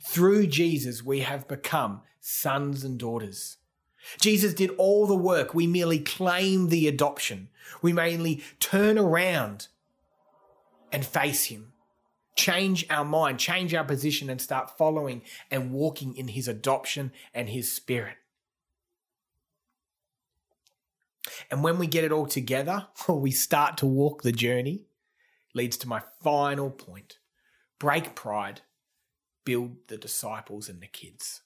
Through 0.00 0.46
Jesus, 0.46 1.02
we 1.02 1.22
have 1.22 1.48
become 1.48 2.02
sons 2.20 2.84
and 2.84 2.96
daughters. 2.96 3.56
Jesus 4.20 4.54
did 4.54 4.70
all 4.78 5.08
the 5.08 5.16
work. 5.16 5.52
We 5.52 5.66
merely 5.66 5.98
claim 5.98 6.68
the 6.68 6.86
adoption. 6.86 7.48
We 7.82 7.92
mainly 7.92 8.44
turn 8.60 8.96
around 8.96 9.66
and 10.92 11.04
face 11.04 11.46
Him 11.46 11.72
change 12.36 12.86
our 12.88 13.04
mind, 13.04 13.40
change 13.40 13.74
our 13.74 13.84
position, 13.84 14.30
and 14.30 14.40
start 14.40 14.78
following 14.78 15.22
and 15.50 15.72
walking 15.72 16.16
in 16.16 16.28
His 16.28 16.46
adoption 16.46 17.10
and 17.34 17.48
His 17.48 17.72
Spirit. 17.72 18.18
And 21.50 21.64
when 21.64 21.76
we 21.76 21.88
get 21.88 22.04
it 22.04 22.12
all 22.12 22.26
together, 22.26 22.86
or 23.08 23.18
we 23.20 23.32
start 23.32 23.76
to 23.78 23.86
walk 23.86 24.22
the 24.22 24.30
journey, 24.30 24.84
leads 25.54 25.76
to 25.78 25.88
my 25.88 26.02
final 26.22 26.70
point 26.70 27.18
break 27.78 28.14
pride, 28.14 28.62
build 29.44 29.76
the 29.88 29.96
disciples 29.96 30.68
and 30.68 30.80
the 30.80 30.86
kids. 30.86 31.42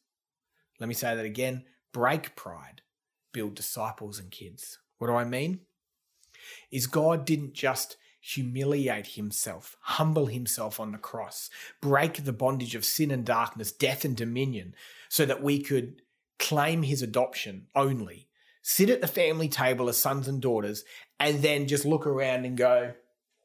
Let 0.79 0.88
me 0.88 0.94
say 0.94 1.14
that 1.14 1.25
again 1.25 1.64
break 1.92 2.37
pride, 2.37 2.83
build 3.33 3.55
disciples 3.55 4.18
and 4.18 4.31
kids. 4.31 4.79
What 4.99 5.09
do 5.09 5.14
I 5.14 5.25
mean? 5.25 5.61
Is 6.71 6.87
God 6.87 7.25
didn't 7.25 7.55
just 7.55 7.97
humiliate 8.21 9.09
himself, 9.09 9.77
humble 9.81 10.27
himself 10.27 10.81
on 10.81 10.92
the 10.92 10.99
cross, 10.99 11.51
break 11.81 12.25
the 12.25 12.33
bondage 12.33 12.75
of 12.75 12.85
sin 12.85 13.11
and 13.11 13.25
darkness, 13.25 13.73
death 13.73 14.05
and 14.05 14.16
dominion, 14.16 14.75
so 15.09 15.25
that 15.25 15.42
we 15.42 15.61
could 15.61 16.03
claim 16.38 16.83
his 16.83 17.03
adoption 17.03 17.66
only, 17.75 18.29
sit 18.62 18.90
at 18.90 19.01
the 19.01 19.07
family 19.07 19.49
table 19.49 19.88
as 19.88 19.97
sons 19.97 20.29
and 20.29 20.40
daughters, 20.40 20.85
and 21.18 21.42
then 21.42 21.66
just 21.66 21.85
look 21.85 22.07
around 22.07 22.44
and 22.44 22.57
go, 22.57 22.92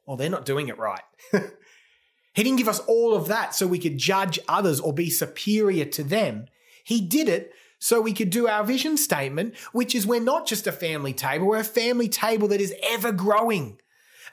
well, 0.06 0.18
they're 0.18 0.30
not 0.30 0.46
doing 0.46 0.68
it 0.68 0.78
right. 0.78 1.04
he 1.32 2.44
didn't 2.44 2.58
give 2.58 2.68
us 2.68 2.80
all 2.80 3.16
of 3.16 3.28
that 3.28 3.56
so 3.56 3.68
we 3.68 3.80
could 3.80 3.98
judge 3.98 4.40
others 4.48 4.80
or 4.80 4.94
be 4.94 5.10
superior 5.10 5.86
to 5.86 6.04
them. 6.04 6.48
He 6.84 7.02
did 7.02 7.30
it 7.30 7.54
so 7.80 8.00
we 8.00 8.14
could 8.14 8.30
do 8.30 8.48
our 8.48 8.64
vision 8.64 8.98
statement, 8.98 9.58
which 9.72 9.94
is 9.94 10.08
we're 10.08 10.22
not 10.22 10.48
just 10.48 10.68
a 10.68 10.72
family 10.72 11.14
table, 11.14 11.48
we're 11.48 11.60
a 11.60 11.64
family 11.66 12.08
table 12.08 12.48
that 12.50 12.62
is 12.62 12.74
ever 12.82 13.12
growing 13.12 13.78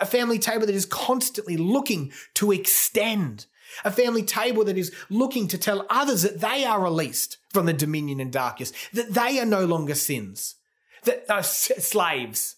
a 0.01 0.07
family 0.07 0.39
table 0.39 0.67
that 0.67 0.75
is 0.75 0.87
constantly 0.87 1.57
looking 1.57 2.13
to 2.35 2.51
extend, 2.51 3.47
a 3.85 3.91
family 3.91 4.23
table 4.23 4.65
that 4.65 4.79
is 4.79 4.93
looking 5.09 5.47
to 5.49 5.59
tell 5.59 5.87
others 5.91 6.23
that 6.23 6.41
they 6.41 6.65
are 6.65 6.83
released 6.83 7.37
from 7.51 7.67
the 7.67 7.73
dominion 7.73 8.19
and 8.19 8.33
darkness, 8.33 8.73
that 8.93 9.15
they 9.15 9.39
are 9.39 9.47
no 9.47 9.65
longer 9.65 9.95
sins, 9.95 10.57
that 11.05 11.25
are 11.31 11.43
slaves, 11.43 12.57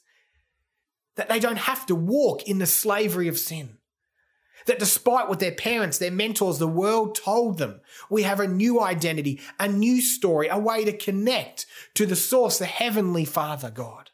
that 1.16 1.28
they 1.28 1.40
don't 1.40 1.58
have 1.58 1.86
to 1.86 1.94
walk 1.94 2.48
in 2.48 2.58
the 2.58 2.66
slavery 2.66 3.28
of 3.28 3.38
sin. 3.38 3.78
That 4.66 4.78
despite 4.78 5.28
what 5.28 5.40
their 5.40 5.52
parents, 5.52 5.98
their 5.98 6.12
mentors, 6.12 6.58
the 6.58 6.68
world 6.68 7.16
told 7.16 7.58
them, 7.58 7.80
we 8.08 8.22
have 8.22 8.38
a 8.38 8.46
new 8.46 8.80
identity, 8.80 9.40
a 9.58 9.66
new 9.66 10.00
story, 10.00 10.48
a 10.48 10.58
way 10.58 10.84
to 10.84 10.96
connect 10.96 11.66
to 11.94 12.06
the 12.06 12.14
source, 12.14 12.58
the 12.58 12.66
Heavenly 12.66 13.24
Father 13.24 13.70
God. 13.70 14.10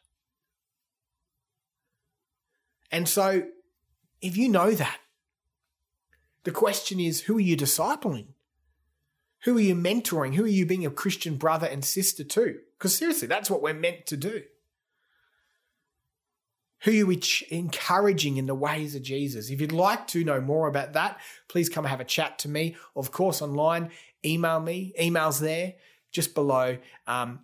And 2.91 3.07
so 3.07 3.43
If 4.21 4.35
you 4.35 4.49
know 4.49 4.71
that, 4.71 4.97
the 6.43 6.51
question 6.51 6.99
is 6.99 7.21
who 7.21 7.37
are 7.37 7.41
you 7.41 7.55
discipling? 7.55 8.27
Who 9.43 9.57
are 9.57 9.61
you 9.61 9.75
mentoring? 9.75 10.35
Who 10.35 10.43
are 10.43 10.47
you 10.47 10.65
being 10.65 10.85
a 10.85 10.91
Christian 10.91 11.37
brother 11.37 11.67
and 11.67 11.85
sister 11.85 12.23
to? 12.23 12.57
Because 12.77 12.95
seriously, 12.95 13.27
that's 13.27 13.49
what 13.49 13.61
we're 13.61 13.73
meant 13.73 14.05
to 14.07 14.17
do. 14.17 14.43
Who 16.83 16.91
are 16.91 16.93
you 16.93 17.19
encouraging 17.49 18.37
in 18.37 18.45
the 18.45 18.55
ways 18.55 18.95
of 18.95 19.01
Jesus? 19.01 19.49
If 19.49 19.59
you'd 19.59 19.71
like 19.71 20.07
to 20.07 20.23
know 20.23 20.39
more 20.39 20.67
about 20.67 20.93
that, 20.93 21.19
please 21.49 21.67
come 21.67 21.85
have 21.85 21.99
a 21.99 22.05
chat 22.05 22.39
to 22.39 22.49
me. 22.49 22.77
Of 22.95 23.11
course, 23.11 23.41
online, 23.41 23.89
email 24.23 24.59
me. 24.59 24.93
Email's 24.99 25.39
there 25.39 25.75
just 26.11 26.33
below. 26.33 26.77
Um, 27.05 27.41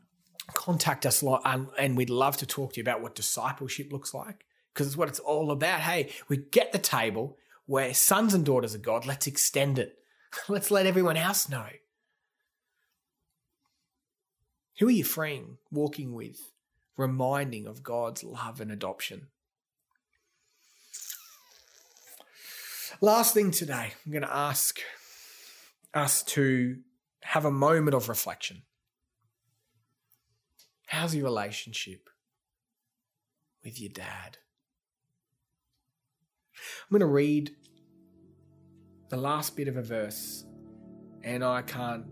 contact 0.54 1.06
us, 1.06 1.24
lot 1.24 1.42
and 1.78 1.98
we'd 1.98 2.10
love 2.10 2.38
to 2.38 2.46
talk 2.46 2.74
to 2.74 2.78
you 2.78 2.84
about 2.84 3.02
what 3.02 3.16
discipleship 3.16 3.92
looks 3.92 4.14
like 4.14 4.46
because 4.74 4.88
it's 4.88 4.98
what 4.98 5.10
it's 5.10 5.20
all 5.20 5.52
about. 5.52 5.82
Hey, 5.82 6.12
we 6.28 6.38
get 6.38 6.72
the 6.72 6.80
table, 6.80 7.38
we're 7.68 7.94
sons 7.94 8.34
and 8.34 8.46
daughters 8.46 8.76
of 8.76 8.82
God. 8.82 9.06
Let's 9.06 9.28
extend 9.28 9.80
it. 9.80 9.98
Let's 10.50 10.70
let 10.70 10.86
everyone 10.86 11.18
else 11.18 11.50
know. 11.50 11.68
Who 14.80 14.88
are 14.88 14.92
you 14.92 15.06
freeing, 15.06 15.58
walking 15.72 16.14
with, 16.14 16.52
reminding 16.98 17.68
of 17.68 17.84
God's 17.84 18.24
love 18.24 18.62
and 18.62 18.72
adoption? 18.72 19.28
Last 23.02 23.34
thing 23.34 23.52
today, 23.52 23.94
I'm 24.06 24.12
going 24.12 24.22
to 24.22 24.34
ask 24.34 24.80
us 25.94 26.24
to 26.24 26.78
have 27.24 27.46
a 27.46 27.52
moment 27.52 27.96
of 27.96 28.08
reflection. 28.08 28.62
How's 30.88 31.16
your 31.16 31.26
relationship 31.26 32.10
with 33.64 33.82
your 33.82 33.90
dad? 33.90 34.38
I'm 36.56 36.92
going 36.92 37.00
to 37.02 37.06
read 37.06 37.52
the 39.10 39.18
last 39.18 39.56
bit 39.56 39.68
of 39.68 39.76
a 39.76 39.82
verse, 39.82 40.46
and 41.24 41.44
I 41.44 41.62
can't. 41.64 42.06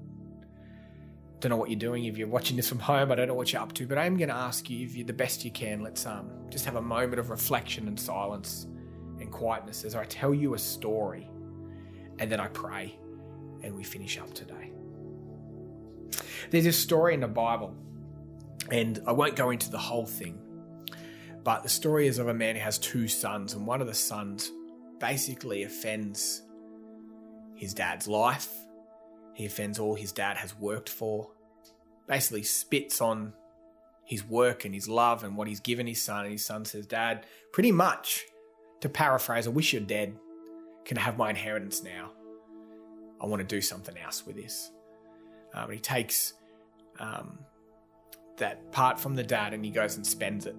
Don't 1.43 1.49
know 1.49 1.57
what 1.57 1.69
you're 1.69 1.77
doing 1.77 2.05
if 2.05 2.17
you're 2.17 2.29
watching 2.29 2.55
this 2.55 2.69
from 2.69 2.79
home. 2.79 3.11
I 3.11 3.15
don't 3.15 3.27
know 3.27 3.33
what 3.33 3.51
you're 3.51 3.61
up 3.61 3.73
to, 3.73 3.85
but 3.85 3.97
I'm 3.97 4.15
going 4.15 4.29
to 4.29 4.33
ask 4.33 4.69
you 4.69 4.85
if 4.85 4.95
you're 4.95 5.05
the 5.05 5.11
best 5.11 5.43
you 5.43 5.51
can. 5.51 5.81
Let's 5.83 6.05
um 6.05 6.31
just 6.49 6.63
have 6.63 6.77
a 6.77 6.81
moment 6.81 7.19
of 7.19 7.29
reflection 7.29 7.89
and 7.89 7.99
silence 7.99 8.65
and 9.19 9.29
quietness 9.29 9.83
as 9.83 9.93
I 9.93 10.05
tell 10.05 10.33
you 10.33 10.53
a 10.53 10.57
story, 10.57 11.29
and 12.17 12.31
then 12.31 12.39
I 12.39 12.47
pray, 12.47 12.97
and 13.61 13.75
we 13.75 13.83
finish 13.83 14.17
up 14.17 14.33
today. 14.33 14.71
There's 16.49 16.65
a 16.65 16.71
story 16.71 17.13
in 17.13 17.19
the 17.19 17.27
Bible, 17.27 17.75
and 18.71 19.03
I 19.05 19.11
won't 19.11 19.35
go 19.35 19.49
into 19.49 19.69
the 19.69 19.77
whole 19.77 20.05
thing, 20.05 20.39
but 21.43 21.61
the 21.61 21.67
story 21.67 22.07
is 22.07 22.19
of 22.19 22.29
a 22.29 22.33
man 22.33 22.55
who 22.55 22.61
has 22.61 22.77
two 22.77 23.09
sons, 23.09 23.53
and 23.53 23.67
one 23.67 23.81
of 23.81 23.87
the 23.87 23.93
sons 23.93 24.49
basically 24.97 25.63
offends 25.63 26.41
his 27.53 27.73
dad's 27.73 28.07
life. 28.07 28.49
He 29.33 29.45
offends 29.45 29.77
all 29.77 29.95
his 29.95 30.13
dad 30.13 30.37
has 30.37 30.57
worked 30.57 30.87
for. 30.87 31.32
Basically, 32.07 32.43
spits 32.43 33.01
on 33.01 33.33
his 34.05 34.25
work 34.25 34.65
and 34.65 34.73
his 34.73 34.87
love 34.87 35.23
and 35.23 35.37
what 35.37 35.47
he's 35.47 35.59
given 35.59 35.87
his 35.87 36.01
son. 36.01 36.25
And 36.25 36.31
his 36.31 36.45
son 36.45 36.65
says, 36.65 36.85
Dad, 36.85 37.25
pretty 37.51 37.71
much, 37.71 38.25
to 38.81 38.89
paraphrase, 38.89 39.47
I 39.47 39.51
wish 39.51 39.73
you're 39.73 39.81
dead. 39.81 40.17
Can 40.85 40.97
I 40.97 41.01
have 41.01 41.17
my 41.17 41.29
inheritance 41.29 41.83
now? 41.83 42.11
I 43.21 43.25
want 43.25 43.39
to 43.39 43.47
do 43.47 43.61
something 43.61 43.97
else 43.97 44.25
with 44.25 44.35
this. 44.35 44.71
Um, 45.53 45.71
he 45.71 45.79
takes 45.79 46.33
um, 46.99 47.39
that 48.37 48.71
part 48.71 48.99
from 48.99 49.15
the 49.15 49.23
dad 49.23 49.53
and 49.53 49.63
he 49.63 49.71
goes 49.71 49.95
and 49.95 50.05
spends 50.05 50.45
it 50.45 50.55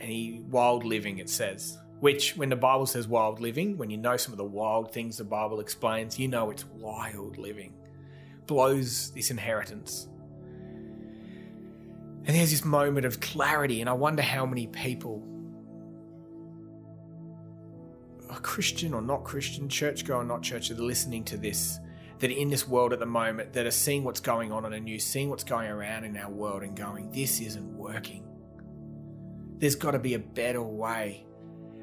and 0.00 0.10
he 0.10 0.42
wild 0.48 0.84
living, 0.84 1.18
it 1.18 1.28
says. 1.28 1.78
Which, 2.00 2.36
when 2.36 2.48
the 2.48 2.56
Bible 2.56 2.86
says 2.86 3.08
wild 3.08 3.40
living, 3.40 3.76
when 3.76 3.90
you 3.90 3.96
know 3.96 4.16
some 4.16 4.32
of 4.32 4.38
the 4.38 4.44
wild 4.44 4.92
things 4.92 5.16
the 5.16 5.24
Bible 5.24 5.58
explains, 5.58 6.18
you 6.18 6.28
know 6.28 6.50
it's 6.50 6.64
wild 6.64 7.38
living. 7.38 7.74
Blows 8.46 9.10
this 9.10 9.30
inheritance. 9.30 10.08
And 12.24 12.36
there's 12.36 12.50
this 12.50 12.64
moment 12.64 13.06
of 13.06 13.20
clarity, 13.20 13.80
and 13.80 13.88
I 13.88 13.94
wonder 13.94 14.22
how 14.22 14.44
many 14.44 14.66
people, 14.66 15.26
are 18.28 18.40
Christian 18.40 18.92
or 18.92 19.00
not 19.00 19.24
Christian, 19.24 19.68
church 19.68 20.08
or 20.10 20.22
not 20.24 20.42
church, 20.42 20.70
are 20.70 20.74
listening 20.74 21.24
to 21.24 21.38
this, 21.38 21.78
that 22.18 22.30
are 22.30 22.34
in 22.34 22.50
this 22.50 22.68
world 22.68 22.92
at 22.92 22.98
the 22.98 23.06
moment, 23.06 23.54
that 23.54 23.64
are 23.64 23.70
seeing 23.70 24.04
what's 24.04 24.20
going 24.20 24.52
on 24.52 24.66
in 24.66 24.72
the 24.72 24.80
news, 24.80 25.04
seeing 25.04 25.30
what's 25.30 25.44
going 25.44 25.70
around 25.70 26.04
in 26.04 26.16
our 26.16 26.30
world, 26.30 26.62
and 26.62 26.76
going, 26.76 27.10
this 27.12 27.40
isn't 27.40 27.76
working. 27.76 28.24
There's 29.56 29.76
got 29.76 29.92
to 29.92 29.98
be 29.98 30.14
a 30.14 30.18
better 30.18 30.62
way, 30.62 31.26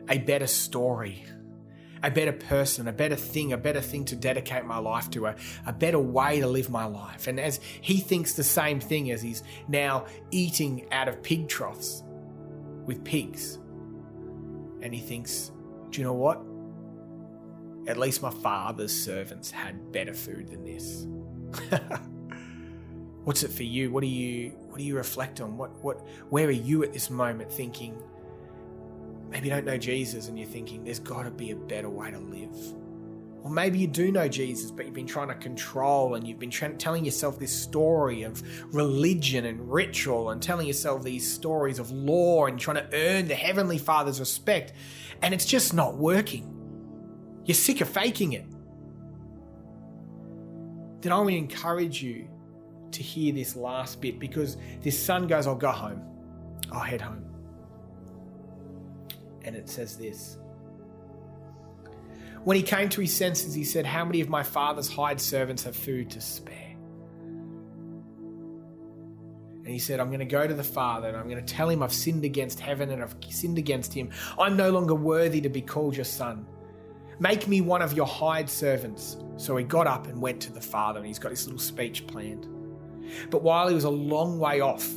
a 0.10 0.20
better 0.20 0.48
story, 0.48 1.26
a 2.04 2.12
better 2.12 2.32
person, 2.32 2.88
a 2.88 2.94
better 2.94 3.16
thing, 3.16 3.54
a 3.54 3.58
better 3.58 3.82
thing 3.82 4.06
to 4.06 4.16
dedicate 4.16 4.66
my 4.66 4.78
life 4.78 5.10
to, 5.12 5.28
a, 5.28 5.36
a 5.66 5.74
better 5.74 6.00
way 6.00 6.40
to 6.40 6.48
live 6.48 6.70
my 6.70 6.86
life. 6.86 7.28
And 7.28 7.40
as 7.40 7.60
he 7.82 7.98
thinks 7.98 8.34
the 8.34 8.44
same 8.44 8.80
thing 8.80 9.12
as 9.12 9.22
he's 9.22 9.44
now 9.68 10.06
eating 10.32 10.88
out 10.92 11.08
of 11.08 11.22
pig 11.24 11.48
troughs 11.48 12.04
with 12.86 13.04
pigs, 13.04 13.60
and 14.82 14.94
he 14.94 15.00
thinks, 15.00 15.52
do 15.90 16.00
you 16.00 16.04
know 16.04 16.14
what? 16.14 16.42
At 17.88 17.98
least 17.98 18.22
my 18.22 18.30
father's 18.30 18.94
servants 18.94 19.50
had 19.50 19.92
better 19.92 20.14
food 20.14 20.50
than 20.50 20.64
this. 20.64 21.08
What's 23.24 23.42
it 23.44 23.52
for 23.52 23.64
you? 23.64 23.92
What 23.92 24.02
do 24.02 24.08
you 24.08 24.50
what 24.68 24.78
do 24.78 24.84
you 24.84 24.96
reflect 24.96 25.42
on? 25.42 25.58
What 25.58 25.84
what 25.84 26.06
where 26.30 26.48
are 26.48 26.52
you 26.52 26.84
at 26.84 26.94
this 26.94 27.10
moment 27.10 27.52
thinking 27.52 28.00
maybe 29.30 29.48
you 29.48 29.54
don't 29.54 29.66
know 29.66 29.78
Jesus 29.78 30.28
and 30.28 30.38
you're 30.38 30.48
thinking 30.48 30.84
there's 30.84 31.00
got 31.00 31.24
to 31.24 31.32
be 31.32 31.52
a 31.52 31.56
better 31.56 31.90
way 31.90 32.12
to 32.12 32.20
live. 32.20 32.56
Or 33.46 33.52
maybe 33.52 33.78
you 33.78 33.86
do 33.86 34.12
know 34.12 34.28
Jesus, 34.28 34.72
but 34.72 34.86
you've 34.86 34.96
been 34.96 35.06
trying 35.06 35.28
to 35.28 35.36
control 35.36 36.16
and 36.16 36.28
you've 36.28 36.40
been 36.40 36.50
tra- 36.50 36.74
telling 36.74 37.06
yourself 37.06 37.38
this 37.38 37.54
story 37.54 38.24
of 38.24 38.42
religion 38.74 39.46
and 39.46 39.72
ritual 39.72 40.32
and 40.32 40.42
telling 40.42 40.66
yourself 40.66 41.04
these 41.04 41.32
stories 41.32 41.78
of 41.78 41.92
law 41.92 42.48
and 42.48 42.60
trying 42.60 42.78
to 42.78 42.90
earn 42.92 43.28
the 43.28 43.36
Heavenly 43.36 43.78
Father's 43.78 44.20
respect, 44.20 44.74
and 45.22 45.32
it's 45.32 45.46
just 45.46 45.76
not 45.76 45.96
working. 45.96 46.52
You're 47.46 47.54
sick 47.54 47.82
of 47.82 47.88
faking 47.90 48.34
it. 48.34 48.46
Then 51.02 51.12
I 51.12 51.18
want 51.18 51.30
to 51.30 51.38
encourage 51.38 52.02
you 52.02 52.28
to 52.94 53.04
hear 53.04 53.32
this 53.32 53.56
last 53.56 54.02
bit 54.02 54.18
because 54.18 54.58
this 54.82 55.00
son 55.00 55.28
goes, 55.28 55.46
I'll 55.46 55.54
go 55.54 55.70
home. 55.70 56.02
I'll 56.72 56.80
head 56.80 57.02
home. 57.02 57.35
And 59.46 59.56
it 59.56 59.70
says 59.70 59.96
this. 59.96 60.38
When 62.44 62.58
he 62.58 62.64
came 62.64 62.90
to 62.90 63.02
his 63.02 63.16
senses, 63.16 63.54
he 63.54 63.64
said, 63.64 63.86
How 63.86 64.04
many 64.04 64.20
of 64.22 64.30
my 64.30 64.44
father's 64.44 64.90
hired 64.90 65.22
servants 65.22 65.64
have 65.64 65.76
food 65.76 66.10
to 66.12 66.22
spare? 66.22 66.76
And 69.66 69.74
he 69.74 69.80
said, 69.80 70.00
I'm 70.00 70.10
going 70.10 70.20
to 70.20 70.26
go 70.26 70.46
to 70.46 70.54
the 70.54 70.64
Father 70.64 71.08
and 71.08 71.18
I'm 71.18 71.28
going 71.28 71.44
to 71.44 71.54
tell 71.54 71.70
him 71.70 71.82
I've 71.82 71.92
sinned 71.92 72.24
against 72.24 72.60
heaven 72.60 72.92
and 72.92 73.02
I've 73.02 73.16
sinned 73.30 73.58
against 73.58 73.92
him. 73.94 74.12
I'm 74.38 74.56
no 74.56 74.70
longer 74.70 74.94
worthy 74.94 75.42
to 75.42 75.50
be 75.50 75.62
called 75.62 75.96
your 75.96 76.06
son. 76.06 76.46
Make 77.20 77.48
me 77.48 77.62
one 77.62 77.82
of 77.82 77.94
your 77.94 78.06
hired 78.06 78.48
servants. 78.48 79.18
So 79.38 79.58
he 79.58 79.64
got 79.64 79.88
up 79.88 80.06
and 80.06 80.22
went 80.22 80.40
to 80.42 80.54
the 80.54 80.62
Father 80.62 81.00
and 81.00 81.08
he's 81.08 81.18
got 81.18 81.32
his 81.32 81.46
little 81.48 81.60
speech 81.60 82.06
planned. 82.06 82.48
But 83.32 83.42
while 83.42 83.68
he 83.68 83.74
was 83.74 83.86
a 83.86 83.90
long 83.90 84.38
way 84.38 84.62
off, 84.62 84.88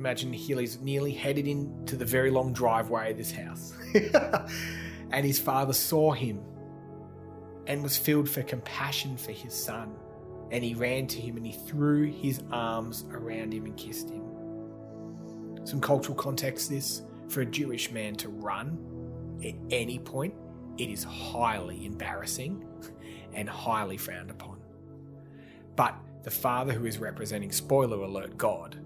imagine 0.00 0.32
Healy's 0.32 0.80
nearly 0.80 1.12
headed 1.12 1.46
into 1.46 1.94
the 1.94 2.06
very 2.06 2.30
long 2.30 2.54
driveway 2.54 3.10
of 3.10 3.18
this 3.18 3.30
house. 3.30 3.74
and 5.12 5.26
his 5.26 5.38
father 5.38 5.74
saw 5.74 6.12
him 6.12 6.40
and 7.66 7.82
was 7.82 7.98
filled 7.98 8.28
for 8.28 8.42
compassion 8.42 9.18
for 9.18 9.32
his 9.32 9.52
son. 9.52 9.94
And 10.50 10.64
he 10.64 10.74
ran 10.74 11.06
to 11.08 11.20
him 11.20 11.36
and 11.36 11.44
he 11.44 11.52
threw 11.52 12.10
his 12.10 12.42
arms 12.50 13.04
around 13.12 13.52
him 13.52 13.66
and 13.66 13.76
kissed 13.76 14.08
him. 14.08 14.24
Some 15.64 15.82
cultural 15.82 16.16
context 16.16 16.70
this 16.70 17.02
for 17.28 17.42
a 17.42 17.46
Jewish 17.46 17.92
man 17.92 18.14
to 18.16 18.30
run 18.30 18.78
at 19.44 19.54
any 19.70 19.98
point, 19.98 20.32
it 20.78 20.88
is 20.88 21.04
highly 21.04 21.84
embarrassing 21.84 22.64
and 23.34 23.46
highly 23.46 23.98
frowned 23.98 24.30
upon. 24.30 24.60
But 25.76 25.94
the 26.22 26.30
father 26.30 26.72
who 26.72 26.86
is 26.86 26.96
representing, 26.96 27.52
spoiler 27.52 27.98
alert, 27.98 28.38
God, 28.38 28.80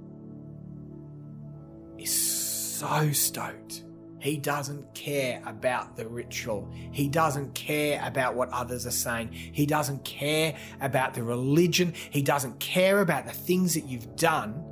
is 1.98 2.12
so 2.12 3.12
stoked. 3.12 3.84
He 4.18 4.38
doesn't 4.38 4.94
care 4.94 5.42
about 5.44 5.96
the 5.96 6.08
ritual. 6.08 6.70
He 6.92 7.08
doesn't 7.08 7.54
care 7.54 8.02
about 8.02 8.34
what 8.34 8.48
others 8.50 8.86
are 8.86 8.90
saying. 8.90 9.32
He 9.32 9.66
doesn't 9.66 10.02
care 10.04 10.56
about 10.80 11.12
the 11.12 11.22
religion. 11.22 11.92
He 12.10 12.22
doesn't 12.22 12.58
care 12.58 13.00
about 13.00 13.26
the 13.26 13.32
things 13.32 13.74
that 13.74 13.84
you've 13.84 14.16
done. 14.16 14.64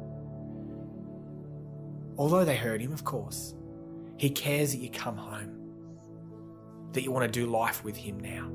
Although 2.16 2.46
they 2.46 2.56
hurt 2.56 2.80
him, 2.80 2.92
of 2.92 3.04
course. 3.04 3.54
He 4.16 4.30
cares 4.30 4.72
that 4.72 4.78
you 4.78 4.88
come 4.90 5.16
home, 5.16 5.58
that 6.92 7.02
you 7.02 7.10
want 7.10 7.30
to 7.30 7.40
do 7.40 7.46
life 7.46 7.84
with 7.84 7.96
him 7.96 8.20
now. 8.20 8.48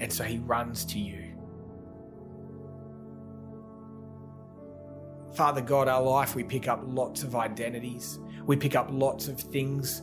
And 0.00 0.12
so 0.12 0.24
he 0.24 0.38
runs 0.38 0.84
to 0.86 0.98
you 0.98 1.19
Father 5.34 5.60
God, 5.60 5.88
our 5.88 6.02
life, 6.02 6.34
we 6.34 6.44
pick 6.44 6.68
up 6.68 6.82
lots 6.84 7.22
of 7.22 7.36
identities. 7.36 8.18
We 8.46 8.56
pick 8.56 8.74
up 8.74 8.88
lots 8.90 9.28
of 9.28 9.40
things 9.40 10.02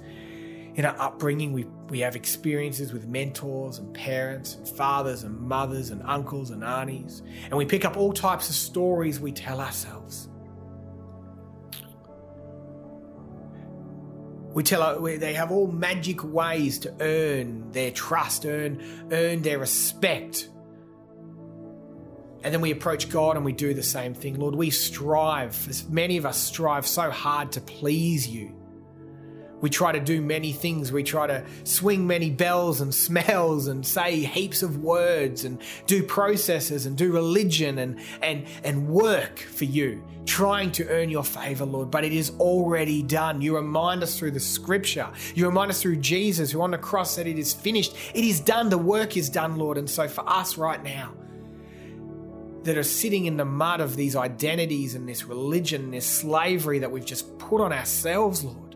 in 0.77 0.85
our 0.85 0.95
upbringing, 1.01 1.53
we, 1.53 1.65
we 1.89 1.99
have 2.01 2.15
experiences 2.15 2.93
with 2.93 3.07
mentors 3.07 3.79
and 3.79 3.91
parents 3.95 4.53
and 4.55 4.69
fathers 4.69 5.23
and 5.23 5.35
mothers 5.39 5.89
and 5.89 6.03
uncles 6.03 6.51
and 6.51 6.63
aunties. 6.63 7.23
And 7.45 7.53
we 7.53 7.65
pick 7.65 7.83
up 7.83 7.97
all 7.97 8.13
types 8.13 8.47
of 8.47 8.53
stories 8.55 9.19
we 9.19 9.31
tell 9.31 9.59
ourselves. 9.59 10.29
We 14.53 14.61
tell 14.61 15.01
they 15.01 15.33
have 15.33 15.51
all 15.51 15.65
magic 15.65 16.23
ways 16.23 16.77
to 16.79 16.93
earn 16.99 17.71
their 17.71 17.89
trust, 17.89 18.45
earn, 18.45 19.07
earn 19.11 19.41
their 19.41 19.57
respect. 19.57 20.49
And 22.43 22.53
then 22.53 22.61
we 22.61 22.71
approach 22.71 23.09
God 23.09 23.35
and 23.35 23.43
we 23.43 23.51
do 23.51 23.73
the 23.73 23.83
same 23.83 24.13
thing. 24.13 24.39
Lord, 24.39 24.55
we 24.55 24.69
strive, 24.69 25.89
many 25.89 26.17
of 26.17 26.25
us 26.25 26.37
strive 26.37 26.85
so 26.85 27.09
hard 27.09 27.51
to 27.53 27.61
please 27.61 28.27
you. 28.27 28.53
We 29.59 29.71
try 29.71 29.91
to 29.91 29.99
do 29.99 30.21
many 30.21 30.51
things. 30.51 30.91
We 30.91 31.01
try 31.03 31.25
to 31.27 31.43
swing 31.63 32.05
many 32.05 32.29
bells 32.29 32.81
and 32.81 32.93
smells 33.07 33.67
and 33.67 33.85
say 33.85 34.19
heaps 34.19 34.61
of 34.61 34.83
words 34.83 35.45
and 35.45 35.59
do 35.87 36.03
processes 36.03 36.85
and 36.85 36.95
do 36.97 37.11
religion 37.11 37.79
and, 37.79 37.99
and, 38.21 38.45
and 38.63 38.87
work 38.87 39.39
for 39.39 39.65
you, 39.65 40.03
trying 40.25 40.71
to 40.73 40.87
earn 40.89 41.09
your 41.09 41.23
favor, 41.23 41.65
Lord. 41.65 41.89
But 41.89 42.05
it 42.05 42.13
is 42.13 42.31
already 42.39 43.01
done. 43.01 43.41
You 43.41 43.55
remind 43.55 44.03
us 44.03 44.17
through 44.17 44.31
the 44.31 44.39
scripture. 44.39 45.09
You 45.33 45.47
remind 45.47 45.71
us 45.71 45.81
through 45.81 45.97
Jesus, 45.97 46.51
who 46.51 46.61
on 46.61 46.71
the 46.71 46.77
cross 46.77 47.15
said, 47.15 47.27
It 47.27 47.39
is 47.39 47.53
finished. 47.53 47.95
It 48.13 48.23
is 48.23 48.39
done. 48.39 48.69
The 48.69 48.77
work 48.77 49.17
is 49.17 49.29
done, 49.29 49.57
Lord. 49.57 49.77
And 49.77 49.89
so 49.89 50.07
for 50.07 50.27
us 50.29 50.57
right 50.57 50.83
now, 50.83 51.13
that 52.63 52.77
are 52.77 52.83
sitting 52.83 53.25
in 53.25 53.37
the 53.37 53.45
mud 53.45 53.79
of 53.79 53.95
these 53.95 54.15
identities 54.15 54.95
and 54.95 55.07
this 55.07 55.25
religion, 55.25 55.91
this 55.91 56.05
slavery 56.05 56.79
that 56.79 56.91
we've 56.91 57.05
just 57.05 57.37
put 57.37 57.61
on 57.61 57.71
ourselves, 57.71 58.43
Lord. 58.43 58.75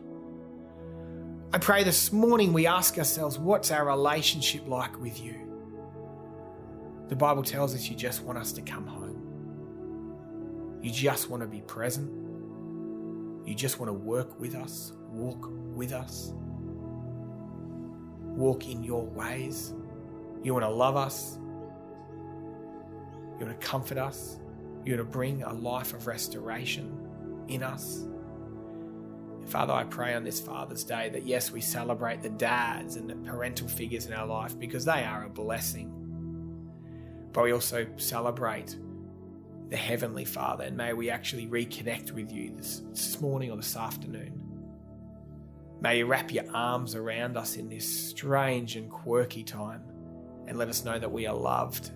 I 1.54 1.58
pray 1.58 1.84
this 1.84 2.14
morning 2.14 2.54
we 2.54 2.66
ask 2.68 2.98
ourselves, 2.98 3.38
what's 3.38 3.72
our 3.72 3.86
relationship 3.86 4.68
like 4.68 5.00
with 5.02 5.22
you? 5.22 5.36
The 7.10 7.16
Bible 7.18 7.44
tells 7.44 7.76
us 7.76 7.90
you 7.90 7.96
just 7.98 8.24
want 8.24 8.38
us 8.38 8.54
to 8.54 8.62
come 8.62 8.88
home. 8.88 10.80
You 10.82 10.92
just 10.92 11.30
want 11.30 11.42
to 11.42 11.48
be 11.48 11.60
present. 11.62 12.10
You 13.46 13.54
just 13.54 13.80
want 13.80 13.90
to 13.90 13.94
work 13.94 14.40
with 14.40 14.56
us, 14.56 14.94
walk 15.10 15.50
with 15.76 15.92
us, 15.92 16.32
walk 18.24 18.70
in 18.70 18.82
your 18.82 19.06
ways. 19.06 19.74
You 20.42 20.54
want 20.54 20.64
to 20.64 20.70
love 20.70 20.96
us. 20.96 21.38
You 23.42 23.48
want 23.48 23.60
to 23.60 23.68
comfort 23.68 23.98
us. 23.98 24.38
You 24.86 24.96
want 24.96 25.10
to 25.10 25.12
bring 25.12 25.42
a 25.42 25.52
life 25.52 25.96
of 25.96 26.06
restoration 26.06 26.96
in 27.48 27.64
us. 27.64 28.06
Father, 29.48 29.74
I 29.74 29.84
pray 29.84 30.14
on 30.14 30.24
this 30.24 30.40
Father's 30.40 30.84
Day 30.84 31.10
that 31.10 31.26
yes, 31.26 31.50
we 31.50 31.60
celebrate 31.60 32.22
the 32.22 32.30
dads 32.30 32.98
and 32.98 33.10
the 33.10 33.16
parental 33.16 33.68
figures 33.68 34.06
in 34.06 34.14
our 34.14 34.28
life 34.28 34.60
because 34.60 34.86
they 34.86 35.04
are 35.04 35.26
a 35.26 35.30
blessing. 35.30 35.92
But 37.34 37.46
we 37.46 37.52
also 37.52 37.88
celebrate 37.98 38.78
the 39.70 39.76
Heavenly 39.76 40.26
Father, 40.26 40.66
and 40.66 40.78
may 40.78 40.94
we 40.94 41.10
actually 41.10 41.48
reconnect 41.48 42.12
with 42.12 42.32
you 42.32 42.54
this, 42.56 42.84
this 42.92 43.20
morning 43.22 43.50
or 43.50 43.58
this 43.58 43.76
afternoon. 43.76 44.40
May 45.82 45.98
you 45.98 46.06
wrap 46.06 46.32
your 46.32 46.46
arms 46.54 46.94
around 46.94 47.38
us 47.38 47.56
in 47.56 47.70
this 47.70 48.08
strange 48.10 48.76
and 48.76 48.88
quirky 48.88 49.44
time 49.44 49.82
and 50.46 50.60
let 50.60 50.70
us 50.70 50.86
know 50.86 51.00
that 51.00 51.12
we 51.12 51.26
are 51.26 51.36
loved. 51.36 51.90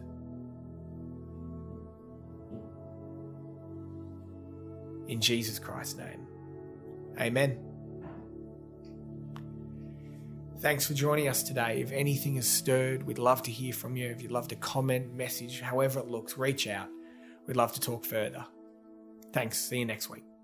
In 5.07 5.21
Jesus 5.21 5.59
Christ's 5.59 5.97
name. 5.97 6.27
Amen. 7.19 7.59
Thanks 10.59 10.87
for 10.87 10.93
joining 10.93 11.27
us 11.27 11.43
today. 11.43 11.81
If 11.81 11.91
anything 11.91 12.37
is 12.37 12.49
stirred, 12.49 13.03
we'd 13.03 13.19
love 13.19 13.43
to 13.43 13.51
hear 13.51 13.73
from 13.73 13.95
you. 13.95 14.07
If 14.07 14.21
you'd 14.21 14.31
love 14.31 14.47
to 14.47 14.55
comment, 14.55 15.13
message, 15.13 15.61
however 15.61 15.99
it 15.99 16.07
looks, 16.07 16.37
reach 16.37 16.67
out. 16.67 16.87
We'd 17.45 17.57
love 17.57 17.73
to 17.73 17.79
talk 17.79 18.03
further. 18.03 18.45
Thanks. 19.31 19.59
See 19.59 19.79
you 19.79 19.85
next 19.85 20.09
week. 20.09 20.34